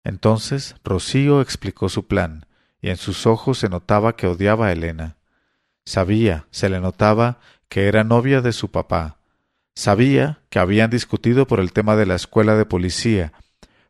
Entonces 0.04 0.76
Rocío 0.84 1.40
explicó 1.40 1.88
su 1.88 2.06
plan, 2.06 2.46
y 2.80 2.90
en 2.90 2.96
sus 2.96 3.26
ojos 3.26 3.58
se 3.58 3.68
notaba 3.68 4.14
que 4.16 4.26
odiaba 4.26 4.68
a 4.68 4.72
Elena. 4.72 5.16
Sabía, 5.84 6.46
se 6.50 6.68
le 6.68 6.80
notaba, 6.80 7.40
que 7.68 7.88
era 7.88 8.04
novia 8.04 8.40
de 8.40 8.52
su 8.52 8.70
papá. 8.70 9.18
Sabía 9.74 10.40
que 10.50 10.58
habían 10.58 10.90
discutido 10.90 11.46
por 11.46 11.60
el 11.60 11.72
tema 11.72 11.96
de 11.96 12.06
la 12.06 12.14
escuela 12.14 12.56
de 12.56 12.66
policía, 12.66 13.32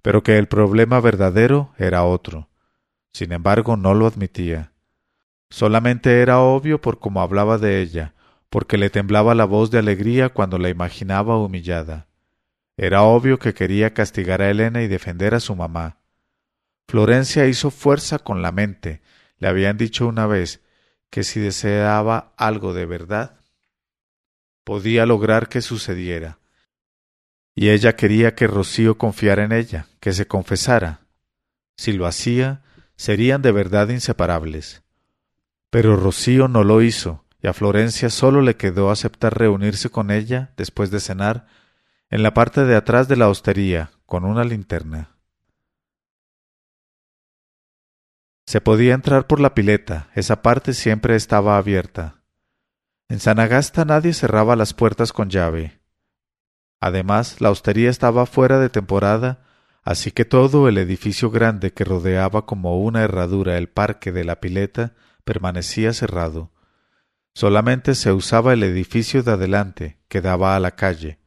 pero 0.03 0.23
que 0.23 0.39
el 0.39 0.49
problema 0.49 1.01
verdadero 1.01 1.73
era 1.77 2.05
otro. 2.05 2.49
Sin 3.13 3.33
embargo, 3.33 3.77
no 3.77 3.95
lo 3.95 4.07
admitía. 4.07 4.73
Solamente 5.51 6.21
era 6.21 6.41
obvio 6.41 6.81
por 6.81 6.99
cómo 6.99 7.21
hablaba 7.21 7.59
de 7.59 7.81
ella, 7.81 8.15
porque 8.51 8.79
le 8.79 8.91
temblaba 8.91 9.35
la 9.35 9.45
voz 9.45 9.71
de 9.71 9.79
alegría 9.79 10.29
cuando 10.29 10.59
la 10.59 10.69
imaginaba 10.69 11.39
humillada. 11.39 12.09
Era 12.77 13.03
obvio 13.03 13.39
que 13.39 13.55
quería 13.55 13.93
castigar 13.93 14.41
a 14.41 14.51
Elena 14.51 14.83
y 14.83 14.89
defender 14.89 15.35
a 15.35 15.41
su 15.41 15.57
mamá. 15.57 15.99
Florencia 16.87 17.47
hizo 17.47 17.71
fuerza 17.71 18.19
con 18.19 18.41
la 18.41 18.53
mente. 18.53 19.03
Le 19.39 19.49
habían 19.49 19.77
dicho 19.77 20.07
una 20.07 20.27
vez 20.27 20.63
que 21.11 21.25
si 21.25 21.41
deseaba 21.41 22.35
algo 22.37 22.73
de 22.73 22.87
verdad, 22.87 23.41
podía 24.65 25.07
lograr 25.07 25.49
que 25.49 25.61
sucediera. 25.61 26.39
Y 27.55 27.71
ella 27.71 27.97
quería 27.97 28.35
que 28.35 28.47
Rocío 28.47 28.99
confiara 28.99 29.43
en 29.45 29.53
ella, 29.53 29.87
que 30.01 30.13
se 30.13 30.27
confesara. 30.27 31.01
Si 31.77 31.93
lo 31.93 32.07
hacía, 32.07 32.63
serían 32.95 33.43
de 33.43 33.53
verdad 33.53 33.89
inseparables. 33.89 34.83
Pero 35.71 35.97
Rocío 35.97 36.49
no 36.49 36.65
lo 36.65 36.83
hizo, 36.83 37.25
y 37.41 37.47
a 37.47 37.53
Florencia 37.53 38.11
solo 38.11 38.41
le 38.41 38.57
quedó 38.57 38.91
aceptar 38.91 39.39
reunirse 39.39 39.91
con 39.91 40.11
ella, 40.11 40.53
después 40.57 40.91
de 40.91 41.01
cenar, 41.01 41.47
en 42.11 42.23
la 42.23 42.33
parte 42.33 42.65
de 42.65 42.75
atrás 42.75 43.07
de 43.09 43.17
la 43.17 43.29
hostería, 43.29 43.91
con 44.07 44.25
una 44.25 44.45
linterna. 44.45 45.17
Se 48.47 48.63
podía 48.63 48.95
entrar 48.95 49.27
por 49.27 49.41
la 49.41 49.55
pileta, 49.55 50.09
esa 50.15 50.41
parte 50.41 50.73
siempre 50.73 51.17
estaba 51.17 51.59
abierta. 51.59 52.23
En 53.11 53.21
San 53.21 53.39
Agasta 53.39 53.85
nadie 53.85 54.15
cerraba 54.15 54.57
las 54.57 54.73
puertas 54.73 55.13
con 55.13 55.29
llave. 55.29 55.81
Además, 56.81 57.43
la 57.43 57.51
hostería 57.51 57.91
estaba 57.91 58.25
fuera 58.25 58.59
de 58.59 58.71
temporada, 58.71 59.45
así 59.83 60.13
que 60.13 60.25
todo 60.25 60.67
el 60.69 60.79
edificio 60.79 61.31
grande 61.31 61.75
que 61.75 61.85
rodeaba 61.85 62.47
como 62.47 62.81
una 62.81 63.03
herradura 63.03 63.59
el 63.59 63.69
parque 63.69 64.13
de 64.13 64.25
la 64.25 64.41
pileta 64.41 64.95
permanecía 65.29 65.93
cerrado. 65.93 66.51
Solamente 67.35 67.95
se 67.95 68.13
usaba 68.13 68.55
el 68.55 68.63
edificio 68.63 69.23
de 69.23 69.33
adelante, 69.33 69.99
que 70.09 70.23
daba 70.23 70.57
a 70.57 70.59
la 70.59 70.71
calle. 70.71 71.19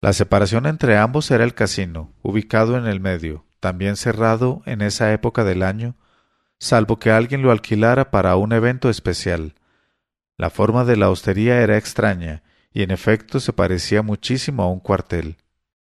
La 0.00 0.14
separación 0.14 0.64
entre 0.64 0.96
ambos 0.96 1.30
era 1.30 1.44
el 1.44 1.52
casino, 1.52 2.14
ubicado 2.22 2.78
en 2.78 2.86
el 2.86 3.00
medio, 3.00 3.44
también 3.60 3.96
cerrado 3.96 4.62
en 4.64 4.80
esa 4.80 5.12
época 5.12 5.44
del 5.44 5.62
año, 5.62 5.94
salvo 6.58 6.98
que 6.98 7.10
alguien 7.10 7.42
lo 7.42 7.50
alquilara 7.50 8.10
para 8.10 8.34
un 8.36 8.54
evento 8.54 8.88
especial. 8.88 9.56
La 10.38 10.48
forma 10.48 10.86
de 10.86 10.96
la 10.96 11.10
hostería 11.10 11.60
era 11.60 11.76
extraña, 11.76 12.44
y 12.72 12.82
en 12.82 12.90
efecto 12.90 13.40
se 13.40 13.52
parecía 13.52 14.00
muchísimo 14.00 14.62
a 14.62 14.70
un 14.70 14.80
cuartel. 14.80 15.36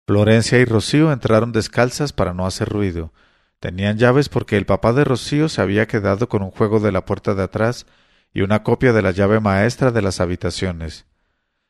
Florencia 0.06 0.60
y 0.60 0.64
Rocío 0.64 1.12
entraron 1.12 1.50
descalzas 1.50 2.12
para 2.12 2.34
no 2.34 2.46
hacer 2.46 2.68
ruido. 2.68 3.12
Tenían 3.60 3.98
llaves 3.98 4.28
porque 4.28 4.56
el 4.56 4.66
papá 4.66 4.92
de 4.92 5.04
Rocío 5.04 5.48
se 5.48 5.60
había 5.60 5.86
quedado 5.86 6.28
con 6.28 6.42
un 6.42 6.50
juego 6.50 6.78
de 6.78 6.92
la 6.92 7.04
puerta 7.04 7.34
de 7.34 7.42
atrás 7.42 7.86
y 8.32 8.42
una 8.42 8.62
copia 8.62 8.92
de 8.92 9.02
la 9.02 9.10
llave 9.10 9.40
maestra 9.40 9.90
de 9.90 10.02
las 10.02 10.20
habitaciones. 10.20 11.06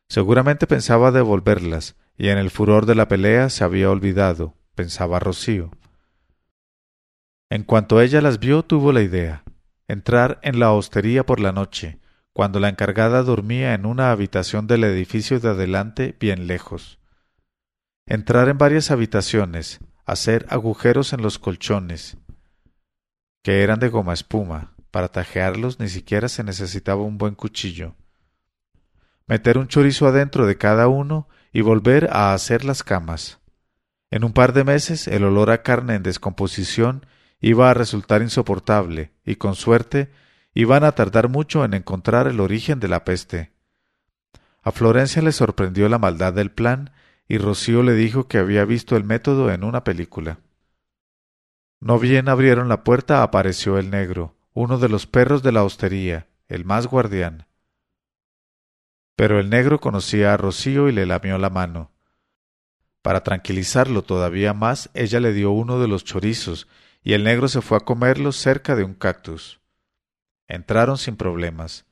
Seguramente 0.09 0.67
pensaba 0.67 1.13
devolverlas, 1.13 1.97
y 2.17 2.29
en 2.29 2.39
el 2.39 2.51
furor 2.51 2.87
de 2.87 2.95
la 2.95 3.09
pelea 3.09 3.49
se 3.49 3.65
había 3.65 3.91
olvidado, 3.91 4.55
pensaba 4.75 5.19
Rocío. 5.19 5.71
En 7.51 7.63
cuanto 7.63 8.01
ella 8.01 8.21
las 8.21 8.39
vio, 8.39 8.63
tuvo 8.63 8.93
la 8.93 9.03
idea. 9.03 9.45
Entrar 9.87 10.39
en 10.43 10.59
la 10.59 10.73
hostería 10.73 11.25
por 11.25 11.41
la 11.41 11.53
noche, 11.53 11.99
cuando 12.35 12.61
la 12.61 12.69
encargada 12.69 13.23
dormía 13.23 13.73
en 13.73 13.87
una 13.87 14.11
habitación 14.11 14.67
del 14.67 14.85
edificio 14.85 15.41
de 15.41 15.49
adelante 15.49 16.17
bien 16.21 16.47
lejos. 16.47 16.99
Entrar 18.07 18.49
en 18.49 18.59
varias 18.59 18.91
habitaciones, 18.91 19.81
hacer 20.09 20.47
agujeros 20.49 21.13
en 21.13 21.21
los 21.21 21.39
colchones, 21.39 22.17
que 23.43 23.63
eran 23.63 23.79
de 23.79 23.91
goma 23.91 24.15
espuma, 24.15 24.73
para 24.91 25.09
tajearlos 25.09 25.79
ni 25.81 25.89
siquiera 25.91 26.29
se 26.29 26.43
necesitaba 26.43 27.03
un 27.03 27.19
buen 27.19 27.35
cuchillo. 27.35 27.95
Meter 29.27 29.59
un 29.59 29.69
chorizo 29.69 30.07
adentro 30.07 30.47
de 30.47 30.57
cada 30.57 30.89
uno 30.89 31.29
y 31.53 31.61
volver 31.61 32.09
a 32.11 32.33
hacer 32.33 32.65
las 32.65 32.83
camas. 32.83 33.39
En 34.11 34.25
un 34.25 34.33
par 34.33 34.55
de 34.55 34.65
meses 34.65 35.07
el 35.07 35.25
olor 35.25 35.51
a 35.51 35.63
carne 35.63 35.97
en 35.97 36.03
descomposición 36.03 37.05
iba 37.39 37.71
a 37.71 37.75
resultar 37.75 38.23
insoportable, 38.23 39.13
y 39.27 39.37
con 39.37 39.55
suerte 39.55 40.11
iban 40.55 40.85
a 40.85 40.93
tardar 40.93 41.29
mucho 41.29 41.67
en 41.67 41.75
encontrar 41.75 42.27
el 42.27 42.41
origen 42.41 42.81
de 42.81 42.89
la 42.89 43.05
peste. 43.05 43.53
A 44.63 44.73
Florencia 44.73 45.21
le 45.21 45.33
sorprendió 45.33 45.87
la 45.91 45.99
maldad 45.99 46.33
del 46.33 46.51
plan, 46.51 46.93
y 47.29 47.37
Rocío 47.37 47.83
le 47.83 47.93
dijo 47.93 48.27
que 48.27 48.39
había 48.39 48.65
visto 48.65 48.97
el 48.97 49.05
método 49.05 49.53
en 49.53 49.63
una 49.63 49.85
película. 49.85 50.39
No 51.79 51.99
bien 51.99 52.29
abrieron 52.29 52.69
la 52.69 52.83
puerta 52.83 53.23
apareció 53.23 53.79
el 53.79 53.91
negro, 53.91 54.35
uno 54.55 54.79
de 54.79 54.89
los 54.89 55.07
perros 55.07 55.43
de 55.43 55.53
la 55.53 55.63
hostería, 55.63 56.27
el 56.49 56.65
más 56.65 56.87
guardián. 56.87 57.47
Pero 59.15 59.39
el 59.39 59.51
negro 59.51 59.79
conocía 59.79 60.33
a 60.33 60.37
Rocío 60.37 60.89
y 60.89 60.93
le 60.93 61.05
lamió 61.05 61.39
la 61.39 61.51
mano. 61.51 61.93
Para 63.03 63.23
tranquilizarlo 63.23 64.03
todavía 64.03 64.55
más, 64.55 64.91
ella 64.95 65.21
le 65.21 65.33
dio 65.33 65.51
uno 65.51 65.79
de 65.79 65.89
los 65.89 66.05
chorizos 66.05 66.67
y 67.03 67.13
el 67.13 67.25
negro 67.25 67.49
se 67.49 67.61
fue 67.61 67.77
a 67.77 67.81
comerlos 67.81 68.37
cerca 68.37 68.75
de 68.75 68.85
un 68.85 68.95
cactus. 68.95 69.61
Entraron 70.49 70.99
sin 70.99 71.17
problemas. 71.17 71.85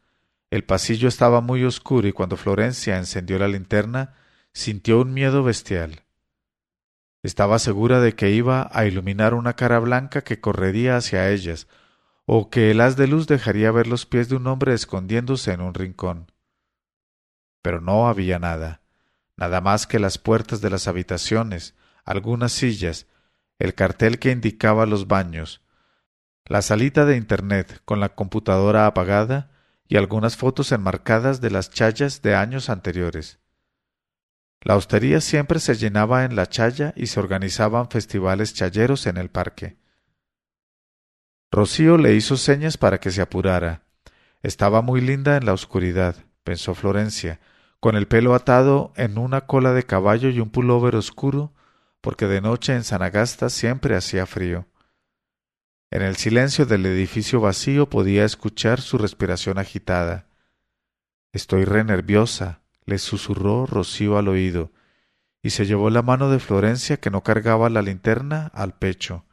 El 0.50 0.64
pasillo 0.64 1.08
estaba 1.08 1.40
muy 1.40 1.64
oscuro 1.64 2.08
y 2.08 2.12
cuando 2.12 2.36
Florencia 2.36 2.96
encendió 2.96 3.38
la 3.38 3.48
linterna, 3.48 4.14
sintió 4.56 5.02
un 5.02 5.12
miedo 5.12 5.42
bestial. 5.42 6.06
Estaba 7.22 7.58
segura 7.58 8.00
de 8.00 8.14
que 8.14 8.30
iba 8.30 8.70
a 8.72 8.86
iluminar 8.86 9.34
una 9.34 9.52
cara 9.52 9.78
blanca 9.80 10.24
que 10.24 10.40
correría 10.40 10.96
hacia 10.96 11.28
ellas, 11.28 11.68
o 12.24 12.48
que 12.48 12.70
el 12.70 12.80
haz 12.80 12.96
de 12.96 13.06
luz 13.06 13.26
dejaría 13.26 13.70
ver 13.70 13.86
los 13.86 14.06
pies 14.06 14.30
de 14.30 14.36
un 14.36 14.46
hombre 14.46 14.72
escondiéndose 14.72 15.52
en 15.52 15.60
un 15.60 15.74
rincón. 15.74 16.32
Pero 17.60 17.82
no 17.82 18.08
había 18.08 18.38
nada, 18.38 18.80
nada 19.36 19.60
más 19.60 19.86
que 19.86 19.98
las 19.98 20.16
puertas 20.16 20.62
de 20.62 20.70
las 20.70 20.88
habitaciones, 20.88 21.74
algunas 22.06 22.52
sillas 22.52 23.06
el 23.58 23.74
cartel 23.74 24.18
que 24.18 24.30
indicaba 24.30 24.86
los 24.86 25.06
baños, 25.06 25.60
la 26.46 26.62
salita 26.62 27.04
de 27.04 27.18
Internet 27.18 27.82
con 27.84 28.00
la 28.00 28.14
computadora 28.14 28.86
apagada 28.86 29.50
y 29.86 29.98
algunas 29.98 30.38
fotos 30.38 30.72
enmarcadas 30.72 31.42
de 31.42 31.50
las 31.50 31.68
chayas 31.68 32.22
de 32.22 32.34
años 32.34 32.70
anteriores. 32.70 33.38
La 34.62 34.76
hostería 34.76 35.20
siempre 35.20 35.60
se 35.60 35.74
llenaba 35.74 36.24
en 36.24 36.36
la 36.36 36.46
chaya 36.46 36.92
y 36.96 37.06
se 37.06 37.20
organizaban 37.20 37.88
festivales 37.88 38.54
chayeros 38.54 39.06
en 39.06 39.16
el 39.16 39.30
parque. 39.30 39.76
Rocío 41.50 41.98
le 41.98 42.14
hizo 42.14 42.36
señas 42.36 42.76
para 42.76 42.98
que 42.98 43.10
se 43.10 43.22
apurara. 43.22 43.84
Estaba 44.42 44.82
muy 44.82 45.00
linda 45.00 45.36
en 45.36 45.46
la 45.46 45.52
oscuridad, 45.52 46.16
pensó 46.44 46.74
Florencia, 46.74 47.40
con 47.80 47.96
el 47.96 48.08
pelo 48.08 48.34
atado 48.34 48.92
en 48.96 49.18
una 49.18 49.42
cola 49.42 49.72
de 49.72 49.84
caballo 49.84 50.28
y 50.30 50.40
un 50.40 50.50
pullover 50.50 50.96
oscuro 50.96 51.52
porque 52.06 52.26
de 52.26 52.40
noche 52.40 52.72
en 52.72 52.84
Sanagasta 52.84 53.48
siempre 53.48 53.96
hacía 53.96 54.26
frío. 54.26 54.68
En 55.90 56.02
el 56.02 56.14
silencio 56.14 56.64
del 56.64 56.86
edificio 56.86 57.40
vacío 57.40 57.90
podía 57.90 58.24
escuchar 58.24 58.80
su 58.80 58.96
respiración 58.96 59.58
agitada. 59.58 60.28
Estoy 61.32 61.64
re 61.64 61.82
nerviosa, 61.82 62.62
le 62.86 62.98
susurró 62.98 63.66
Rocío 63.66 64.16
al 64.16 64.28
oído, 64.28 64.72
y 65.42 65.50
se 65.50 65.66
llevó 65.66 65.90
la 65.90 66.02
mano 66.02 66.30
de 66.30 66.38
Florencia 66.38 66.96
que 66.96 67.10
no 67.10 67.22
cargaba 67.22 67.68
la 67.68 67.82
linterna 67.82 68.50
al 68.54 68.78
pecho. 68.78 69.26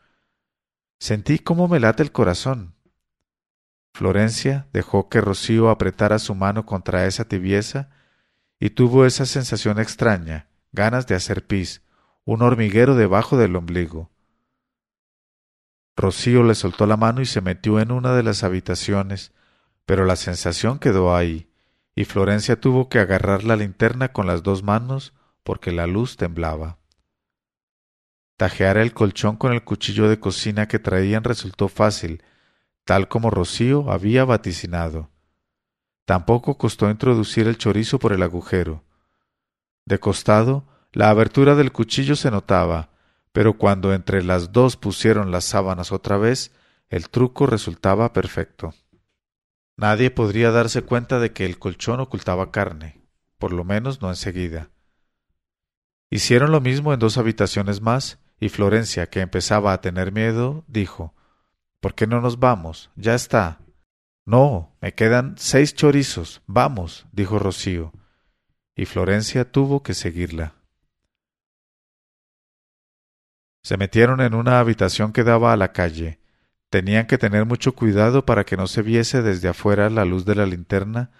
Sentí 1.00 1.40
cómo 1.40 1.68
me 1.68 1.80
late 1.80 2.04
el 2.04 2.12
corazón. 2.12 2.76
Florencia 3.94 4.68
dejó 4.74 5.08
que 5.08 5.22
Rocío 5.22 5.70
apretara 5.70 6.20
su 6.20 6.34
mano 6.36 6.66
contra 6.66 7.06
esa 7.06 7.26
tibieza 7.26 7.90
y 8.60 8.72
tuvo 8.72 9.06
esa 9.06 9.26
sensación 9.26 9.80
extraña, 9.80 10.48
ganas 10.72 11.06
de 11.06 11.16
hacer 11.16 11.46
pis, 11.46 11.84
un 12.26 12.42
hormiguero 12.42 12.96
debajo 12.96 13.38
del 13.38 13.56
ombligo. 13.56 14.12
Rocío 15.96 16.44
le 16.44 16.56
soltó 16.56 16.88
la 16.88 16.98
mano 16.98 17.22
y 17.22 17.26
se 17.26 17.42
metió 17.42 17.80
en 17.80 17.92
una 17.92 18.16
de 18.16 18.24
las 18.24 18.44
habitaciones, 18.44 19.32
pero 19.86 20.06
la 20.06 20.16
sensación 20.16 20.80
quedó 20.80 21.16
ahí, 21.16 21.53
y 21.96 22.06
Florencia 22.06 22.60
tuvo 22.60 22.90
que 22.90 23.00
agarrar 23.00 23.44
la 23.44 23.56
linterna 23.56 24.10
con 24.12 24.28
las 24.28 24.44
dos 24.44 24.64
manos 24.64 25.14
porque 25.44 25.72
la 25.72 25.88
luz 25.88 26.18
temblaba. 26.18 26.80
Tajear 28.38 28.78
el 28.78 28.94
colchón 28.94 29.36
con 29.38 29.54
el 29.54 29.64
cuchillo 29.64 30.10
de 30.10 30.20
cocina 30.20 30.68
que 30.68 30.80
traían 30.80 31.24
resultó 31.24 31.68
fácil, 31.68 32.24
tal 32.84 33.08
como 33.08 33.30
Rocío 33.30 33.92
había 33.92 34.26
vaticinado. 34.26 35.12
Tampoco 36.06 36.58
costó 36.58 36.90
introducir 36.90 37.48
el 37.48 37.58
chorizo 37.58 38.00
por 38.00 38.12
el 38.12 38.24
agujero. 38.24 38.84
De 39.86 40.00
costado, 40.00 40.66
la 40.92 41.10
abertura 41.10 41.56
del 41.56 41.72
cuchillo 41.72 42.16
se 42.16 42.32
notaba, 42.32 42.90
pero 43.32 43.58
cuando 43.58 43.94
entre 43.94 44.24
las 44.24 44.52
dos 44.52 44.78
pusieron 44.78 45.32
las 45.32 45.46
sábanas 45.46 45.92
otra 45.92 46.18
vez, 46.18 46.52
el 46.90 47.10
truco 47.10 47.48
resultaba 47.48 48.14
perfecto. 48.14 48.74
Nadie 49.78 50.12
podría 50.12 50.52
darse 50.52 50.84
cuenta 50.84 51.20
de 51.20 51.32
que 51.32 51.46
el 51.46 51.58
colchón 51.58 52.00
ocultaba 52.00 52.52
carne, 52.52 53.02
por 53.38 53.54
lo 53.54 53.64
menos 53.64 54.02
no 54.02 54.10
enseguida. 54.10 54.70
Hicieron 56.10 56.52
lo 56.52 56.62
mismo 56.62 56.94
en 56.94 57.00
dos 57.00 57.18
habitaciones 57.18 57.82
más, 57.82 58.20
y 58.40 58.50
Florencia, 58.50 59.10
que 59.10 59.22
empezaba 59.22 59.74
a 59.74 59.82
tener 59.82 60.12
miedo, 60.12 60.64
dijo 60.68 61.14
¿Por 61.80 61.96
qué 61.96 62.08
no 62.08 62.22
nos 62.22 62.40
vamos? 62.40 62.92
Ya 62.96 63.14
está. 63.14 63.60
No, 64.26 64.74
me 64.80 64.94
quedan 64.94 65.36
seis 65.38 65.76
chorizos. 65.76 66.42
Vamos, 66.48 67.06
dijo 67.12 67.40
Rocío. 67.40 67.92
Y 68.74 68.86
Florencia 68.86 69.52
tuvo 69.52 69.84
que 69.84 69.94
seguirla. 69.94 70.56
Se 73.64 73.76
metieron 73.76 74.22
en 74.22 74.34
una 74.34 74.60
habitación 74.60 75.12
que 75.12 75.26
daba 75.26 75.52
a 75.52 75.58
la 75.58 75.74
calle. 75.74 76.20
Tenían 76.74 77.06
que 77.06 77.20
tener 77.20 77.46
mucho 77.46 77.76
cuidado 77.76 78.26
para 78.26 78.46
que 78.46 78.58
no 78.58 78.66
se 78.66 78.82
viese 78.82 79.22
desde 79.22 79.48
afuera 79.48 79.92
la 79.92 80.06
luz 80.06 80.26
de 80.26 80.34
la 80.34 80.48
linterna, 80.48 81.12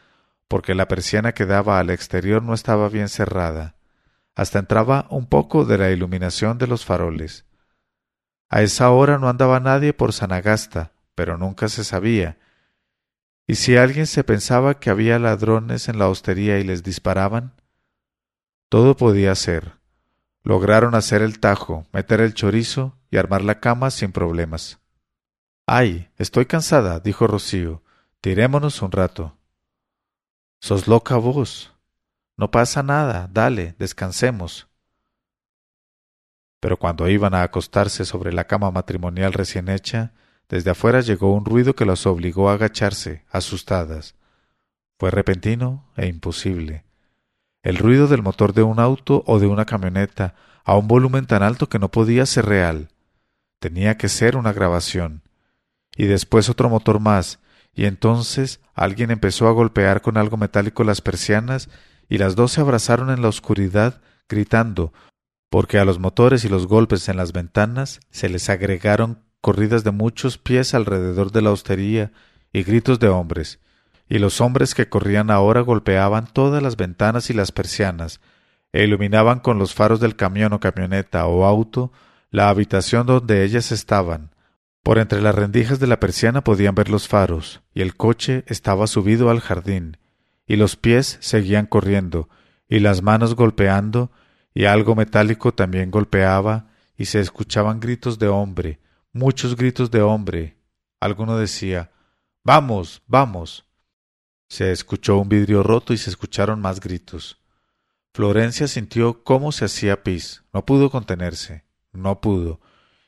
porque 0.48 0.74
la 0.74 0.88
persiana 0.88 1.34
que 1.34 1.46
daba 1.46 1.78
al 1.78 1.92
exterior 1.92 2.42
no 2.42 2.56
estaba 2.56 2.90
bien 2.90 3.08
cerrada. 3.08 3.76
Hasta 4.34 4.58
entraba 4.58 5.06
un 5.12 5.28
poco 5.28 5.64
de 5.64 5.78
la 5.78 5.92
iluminación 5.92 6.58
de 6.58 6.66
los 6.66 6.86
faroles. 6.86 7.46
A 8.50 8.64
esa 8.64 8.90
hora 8.90 9.20
no 9.20 9.30
andaba 9.30 9.60
nadie 9.60 9.94
por 9.94 10.12
Sanagasta, 10.12 10.94
pero 11.14 11.38
nunca 11.38 11.70
se 11.70 11.84
sabía. 11.84 12.40
Y 13.46 13.54
si 13.54 13.78
alguien 13.78 14.08
se 14.08 14.24
pensaba 14.24 14.80
que 14.80 14.90
había 14.90 15.20
ladrones 15.20 15.88
en 15.88 16.00
la 16.00 16.08
hostería 16.08 16.58
y 16.58 16.64
les 16.64 16.82
disparaban, 16.82 17.54
todo 18.70 18.98
podía 18.98 19.36
ser. 19.36 19.74
Lograron 20.42 20.96
hacer 20.96 21.22
el 21.22 21.40
tajo, 21.40 21.86
meter 21.94 22.22
el 22.22 22.34
chorizo 22.34 22.98
y 23.12 23.18
armar 23.18 23.44
la 23.44 23.60
cama 23.60 23.92
sin 23.92 24.12
problemas. 24.12 24.80
Ay, 25.66 26.10
estoy 26.18 26.46
cansada, 26.46 27.00
dijo 27.00 27.28
Rocío. 27.28 27.82
Tirémonos 28.22 28.82
un 28.82 28.92
rato. 28.92 29.38
Sos 30.60 30.88
loca 30.88 31.18
vos. 31.18 31.74
No 32.38 32.52
pasa 32.52 32.84
nada, 32.84 33.30
dale, 33.32 33.76
descansemos. 33.78 34.68
Pero 36.60 36.78
cuando 36.78 37.10
iban 37.10 37.34
a 37.34 37.44
acostarse 37.44 38.06
sobre 38.06 38.32
la 38.32 38.46
cama 38.46 38.72
matrimonial 38.72 39.34
recién 39.34 39.70
hecha, 39.70 40.14
desde 40.50 40.72
afuera 40.72 41.02
llegó 41.02 41.34
un 41.34 41.46
ruido 41.46 41.76
que 41.76 41.86
las 41.86 42.06
obligó 42.06 42.50
a 42.50 42.54
agacharse, 42.54 43.26
asustadas. 43.30 44.16
Fue 44.98 45.12
repentino 45.12 45.86
e 45.98 46.08
imposible 46.08 46.86
el 47.64 47.78
ruido 47.78 48.08
del 48.08 48.22
motor 48.22 48.54
de 48.54 48.62
un 48.62 48.80
auto 48.80 49.24
o 49.26 49.40
de 49.40 49.48
una 49.48 49.66
camioneta 49.66 50.36
a 50.66 50.78
un 50.78 50.88
volumen 50.88 51.26
tan 51.26 51.44
alto 51.44 51.70
que 51.70 51.80
no 51.80 51.90
podía 51.90 52.26
ser 52.26 52.46
real. 52.46 52.90
Tenía 53.60 53.98
que 53.98 54.10
ser 54.10 54.36
una 54.36 54.52
grabación. 54.52 55.22
Y 55.96 56.06
después 56.06 56.50
otro 56.50 56.70
motor 56.70 57.00
más, 57.00 57.40
y 57.74 57.86
entonces 57.86 58.60
alguien 58.74 59.12
empezó 59.12 59.48
a 59.48 59.52
golpear 59.52 60.02
con 60.02 60.18
algo 60.18 60.38
metálico 60.38 60.84
las 60.84 61.02
persianas 61.02 61.70
y 62.10 62.18
las 62.18 62.36
dos 62.36 62.52
se 62.52 62.62
abrazaron 62.62 63.10
en 63.10 63.22
la 63.22 63.30
oscuridad, 63.30 64.02
gritando, 64.30 64.94
porque 65.50 65.80
a 65.80 65.86
los 65.86 66.00
motores 66.00 66.46
y 66.46 66.50
los 66.50 66.68
golpes 66.68 67.10
en 67.10 67.18
las 67.18 67.32
ventanas 67.32 68.00
se 68.10 68.30
les 68.30 68.50
agregaron 68.50 69.24
corridas 69.42 69.84
de 69.84 69.92
muchos 69.92 70.38
pies 70.38 70.74
alrededor 70.74 71.32
de 71.32 71.42
la 71.42 71.52
hostería 71.52 72.12
y 72.52 72.64
gritos 72.64 73.00
de 73.00 73.10
hombres, 73.10 73.60
y 74.08 74.20
los 74.20 74.42
hombres 74.42 74.76
que 74.76 74.90
corrían 74.90 75.32
ahora 75.32 75.62
golpeaban 75.62 76.28
todas 76.28 76.62
las 76.62 76.76
ventanas 76.78 77.30
y 77.30 77.34
las 77.34 77.52
persianas, 77.52 78.20
e 78.72 78.84
iluminaban 78.84 79.40
con 79.40 79.60
los 79.60 79.74
faros 79.74 80.00
del 80.00 80.16
camión 80.16 80.54
o 80.54 80.60
camioneta 80.60 81.26
o 81.28 81.46
auto 81.46 81.92
la 82.32 82.50
habitación 82.50 83.06
donde 83.06 83.44
ellas 83.44 83.72
estaban. 83.72 84.33
Por 84.84 85.00
entre 85.00 85.22
las 85.22 85.34
rendijas 85.34 85.80
de 85.80 85.88
la 85.88 86.00
persiana 86.00 86.44
podían 86.44 86.76
ver 86.76 86.90
los 86.90 87.08
faros, 87.08 87.62
y 87.74 87.82
el 87.82 87.96
coche 87.96 88.44
estaba 88.48 88.86
subido 88.88 89.30
al 89.30 89.40
jardín, 89.40 89.98
y 90.46 90.58
los 90.58 90.76
pies 90.76 91.18
seguían 91.22 91.66
corriendo, 91.66 92.30
y 92.68 92.80
las 92.80 93.02
manos 93.02 93.36
golpeando, 93.36 94.12
y 94.54 94.66
algo 94.66 94.94
metálico 94.96 95.54
también 95.54 95.90
golpeaba, 95.90 96.68
y 96.98 97.06
se 97.06 97.22
escuchaban 97.22 97.80
gritos 97.80 98.20
de 98.20 98.28
hombre, 98.28 98.80
muchos 99.14 99.56
gritos 99.56 99.90
de 99.90 100.02
hombre. 100.02 100.58
Alguno 101.00 101.38
decía 101.38 101.92
Vamos, 102.44 103.02
vamos. 103.08 103.66
Se 104.50 104.74
escuchó 104.74 105.18
un 105.18 105.30
vidrio 105.30 105.64
roto 105.64 105.94
y 105.94 105.98
se 105.98 106.10
escucharon 106.10 106.60
más 106.60 106.82
gritos. 106.82 107.42
Florencia 108.14 108.68
sintió 108.68 109.24
cómo 109.24 109.54
se 109.54 109.66
hacía 109.66 110.04
pis. 110.04 110.44
No 110.52 110.66
pudo 110.66 110.92
contenerse. 110.92 111.64
No 111.94 112.20
pudo. 112.20 112.60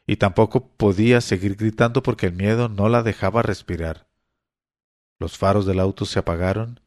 Y 0.05 0.17
tampoco 0.17 0.67
podía 0.69 1.21
seguir 1.21 1.55
gritando 1.55 2.03
porque 2.03 2.27
el 2.27 2.33
miedo 2.33 2.69
no 2.69 2.89
la 2.89 3.03
dejaba 3.03 3.41
respirar. 3.41 4.07
Los 5.19 5.37
faros 5.37 5.65
del 5.65 5.79
auto 5.79 6.05
se 6.05 6.19
apagaron 6.19 6.79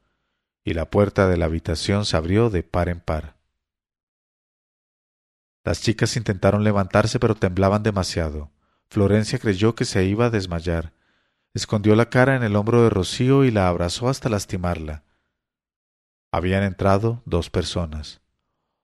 y 0.65 0.75
la 0.75 0.91
puerta 0.91 1.29
de 1.29 1.37
la 1.37 1.47
habitación 1.47 2.05
se 2.05 2.17
abrió 2.17 2.51
de 2.51 2.63
par 2.63 2.89
en 2.89 3.01
par. 3.01 3.37
Las 5.65 5.81
chicas 5.83 6.17
intentaron 6.17 6.63
levantarse 6.63 7.19
pero 7.19 7.35
temblaban 7.35 7.83
demasiado. 7.83 8.51
Florencia 8.89 9.39
creyó 9.39 9.75
que 9.75 9.85
se 9.85 10.05
iba 10.05 10.27
a 10.27 10.31
desmayar 10.31 10.93
escondió 11.55 11.97
la 11.97 12.09
cara 12.09 12.37
en 12.37 12.43
el 12.43 12.57
hombro 12.57 12.83
de 12.83 12.91
Rocío 12.91 13.45
y 13.45 13.51
la 13.51 13.69
abrazó 13.69 14.09
hasta 14.09 14.29
lastimarla. 14.29 15.05
Habían 16.31 16.63
entrado 16.63 17.23
dos 17.25 17.51
personas. 17.51 18.21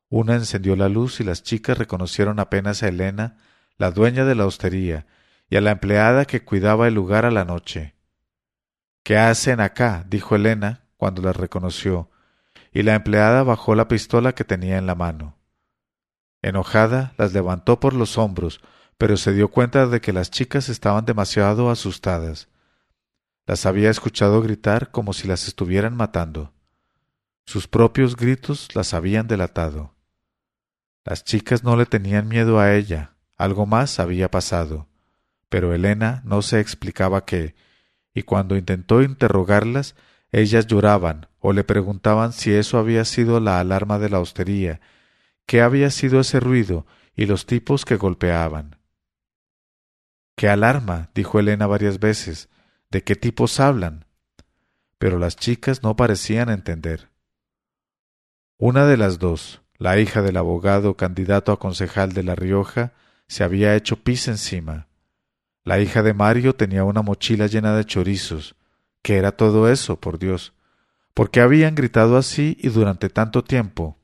Una 0.08 0.34
encendió 0.34 0.76
la 0.76 0.88
luz 0.88 1.20
y 1.20 1.24
las 1.24 1.42
chicas 1.42 1.78
reconocieron 1.78 2.38
apenas 2.40 2.82
a 2.82 2.88
Elena, 2.88 3.38
la 3.76 3.90
dueña 3.90 4.24
de 4.24 4.34
la 4.34 4.46
hostería, 4.46 5.06
y 5.48 5.56
a 5.56 5.60
la 5.60 5.72
empleada 5.72 6.24
que 6.24 6.44
cuidaba 6.44 6.88
el 6.88 6.94
lugar 6.94 7.24
a 7.24 7.30
la 7.30 7.44
noche. 7.44 7.94
¿Qué 9.02 9.18
hacen 9.18 9.60
acá? 9.60 10.04
dijo 10.08 10.36
Elena 10.36 10.86
cuando 10.96 11.22
las 11.22 11.36
reconoció, 11.36 12.10
y 12.72 12.82
la 12.82 12.94
empleada 12.94 13.42
bajó 13.42 13.74
la 13.74 13.88
pistola 13.88 14.34
que 14.34 14.44
tenía 14.44 14.78
en 14.78 14.86
la 14.86 14.94
mano. 14.94 15.36
Enojada, 16.42 17.14
las 17.16 17.32
levantó 17.32 17.80
por 17.80 17.94
los 17.94 18.18
hombros, 18.18 18.60
pero 18.98 19.16
se 19.16 19.32
dio 19.32 19.48
cuenta 19.48 19.86
de 19.86 20.00
que 20.00 20.12
las 20.12 20.30
chicas 20.30 20.68
estaban 20.68 21.04
demasiado 21.04 21.70
asustadas. 21.70 22.48
Las 23.46 23.66
había 23.66 23.90
escuchado 23.90 24.40
gritar 24.40 24.90
como 24.90 25.12
si 25.12 25.28
las 25.28 25.48
estuvieran 25.48 25.96
matando. 25.96 26.52
Sus 27.46 27.68
propios 27.68 28.16
gritos 28.16 28.74
las 28.74 28.94
habían 28.94 29.26
delatado. 29.26 29.94
Las 31.04 31.24
chicas 31.24 31.64
no 31.64 31.76
le 31.76 31.84
tenían 31.84 32.28
miedo 32.28 32.58
a 32.58 32.74
ella, 32.74 33.13
algo 33.36 33.66
más 33.66 33.98
había 33.98 34.30
pasado, 34.30 34.88
pero 35.48 35.74
Elena 35.74 36.22
no 36.24 36.42
se 36.42 36.60
explicaba 36.60 37.24
qué, 37.24 37.54
y 38.14 38.22
cuando 38.22 38.56
intentó 38.56 39.02
interrogarlas, 39.02 39.96
ellas 40.30 40.66
lloraban 40.66 41.28
o 41.38 41.52
le 41.52 41.64
preguntaban 41.64 42.32
si 42.32 42.52
eso 42.52 42.78
había 42.78 43.04
sido 43.04 43.40
la 43.40 43.60
alarma 43.60 43.98
de 43.98 44.08
la 44.10 44.20
hostería, 44.20 44.80
qué 45.46 45.62
había 45.62 45.90
sido 45.90 46.20
ese 46.20 46.40
ruido 46.40 46.86
y 47.14 47.26
los 47.26 47.46
tipos 47.46 47.84
que 47.84 47.96
golpeaban. 47.96 48.78
¿Qué 50.36 50.48
alarma? 50.48 51.10
dijo 51.14 51.38
Elena 51.38 51.66
varias 51.66 52.00
veces, 52.00 52.48
de 52.90 53.02
qué 53.04 53.14
tipos 53.14 53.60
hablan. 53.60 54.06
Pero 54.98 55.18
las 55.18 55.36
chicas 55.36 55.82
no 55.82 55.96
parecían 55.96 56.48
entender. 56.48 57.10
Una 58.58 58.86
de 58.86 58.96
las 58.96 59.18
dos, 59.18 59.62
la 59.78 59.98
hija 59.98 60.22
del 60.22 60.36
abogado 60.36 60.96
candidato 60.96 61.52
a 61.52 61.58
concejal 61.58 62.12
de 62.12 62.22
La 62.22 62.34
Rioja, 62.34 62.92
se 63.28 63.44
había 63.44 63.74
hecho 63.74 63.96
pis 63.96 64.28
encima. 64.28 64.88
La 65.64 65.80
hija 65.80 66.02
de 66.02 66.14
Mario 66.14 66.54
tenía 66.54 66.84
una 66.84 67.02
mochila 67.02 67.46
llena 67.46 67.74
de 67.76 67.84
chorizos. 67.84 68.54
¿Qué 69.02 69.16
era 69.16 69.32
todo 69.32 69.70
eso, 69.70 70.00
por 70.00 70.18
Dios? 70.18 70.52
¿Por 71.14 71.30
qué 71.30 71.40
habían 71.40 71.74
gritado 71.74 72.16
así 72.16 72.56
y 72.60 72.68
durante 72.68 73.08
tanto 73.08 73.44
tiempo? 73.44 73.98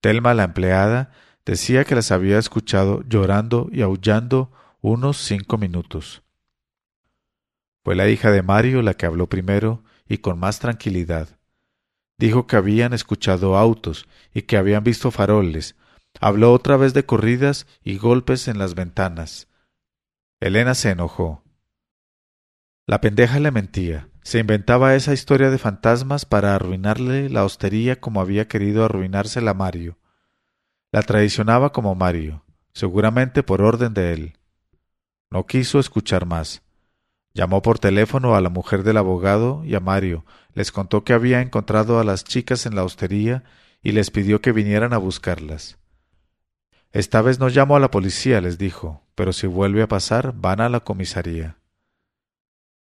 Telma, 0.00 0.34
la 0.34 0.44
empleada, 0.44 1.10
decía 1.44 1.84
que 1.84 1.94
las 1.94 2.10
había 2.12 2.38
escuchado 2.38 3.02
llorando 3.08 3.68
y 3.72 3.82
aullando 3.82 4.52
unos 4.80 5.16
cinco 5.18 5.58
minutos. 5.58 6.22
Fue 7.82 7.94
la 7.94 8.08
hija 8.08 8.30
de 8.30 8.42
Mario 8.42 8.82
la 8.82 8.94
que 8.94 9.06
habló 9.06 9.28
primero 9.28 9.82
y 10.06 10.18
con 10.18 10.38
más 10.38 10.58
tranquilidad. 10.58 11.38
Dijo 12.18 12.46
que 12.46 12.56
habían 12.56 12.92
escuchado 12.92 13.56
autos 13.56 14.06
y 14.34 14.42
que 14.42 14.58
habían 14.58 14.84
visto 14.84 15.10
faroles. 15.10 15.74
Habló 16.18 16.52
otra 16.52 16.76
vez 16.76 16.94
de 16.94 17.04
corridas 17.04 17.66
y 17.84 17.98
golpes 17.98 18.48
en 18.48 18.58
las 18.58 18.74
ventanas. 18.74 19.48
Elena 20.40 20.74
se 20.74 20.90
enojó. 20.90 21.44
La 22.86 23.00
pendeja 23.00 23.38
le 23.38 23.50
mentía. 23.50 24.08
Se 24.22 24.38
inventaba 24.38 24.94
esa 24.94 25.12
historia 25.12 25.50
de 25.50 25.58
fantasmas 25.58 26.24
para 26.24 26.54
arruinarle 26.54 27.30
la 27.30 27.44
hostería 27.44 28.00
como 28.00 28.20
había 28.20 28.48
querido 28.48 28.84
arruinársela 28.84 29.54
Mario. 29.54 29.98
La 30.92 31.02
traicionaba 31.02 31.72
como 31.72 31.94
Mario. 31.94 32.44
seguramente 32.72 33.42
por 33.42 33.62
orden 33.62 33.94
de 33.94 34.12
él. 34.12 34.38
No 35.28 35.44
quiso 35.46 35.80
escuchar 35.80 36.24
más. 36.24 36.62
Llamó 37.34 37.62
por 37.62 37.80
teléfono 37.80 38.36
a 38.36 38.40
la 38.40 38.48
mujer 38.48 38.84
del 38.84 38.96
abogado 38.96 39.62
y 39.64 39.74
a 39.74 39.80
Mario, 39.80 40.24
les 40.54 40.70
contó 40.70 41.02
que 41.02 41.12
había 41.12 41.40
encontrado 41.40 41.98
a 41.98 42.04
las 42.04 42.22
chicas 42.22 42.66
en 42.66 42.76
la 42.76 42.84
hostería 42.84 43.42
y 43.82 43.92
les 43.92 44.10
pidió 44.10 44.40
que 44.40 44.52
vinieran 44.52 44.92
a 44.92 44.98
buscarlas. 44.98 45.79
Esta 46.92 47.22
vez 47.22 47.38
no 47.38 47.48
llamo 47.48 47.76
a 47.76 47.80
la 47.80 47.90
policía, 47.90 48.40
les 48.40 48.58
dijo, 48.58 49.04
pero 49.14 49.32
si 49.32 49.46
vuelve 49.46 49.82
a 49.82 49.88
pasar, 49.88 50.32
van 50.34 50.60
a 50.60 50.68
la 50.68 50.80
comisaría. 50.80 51.56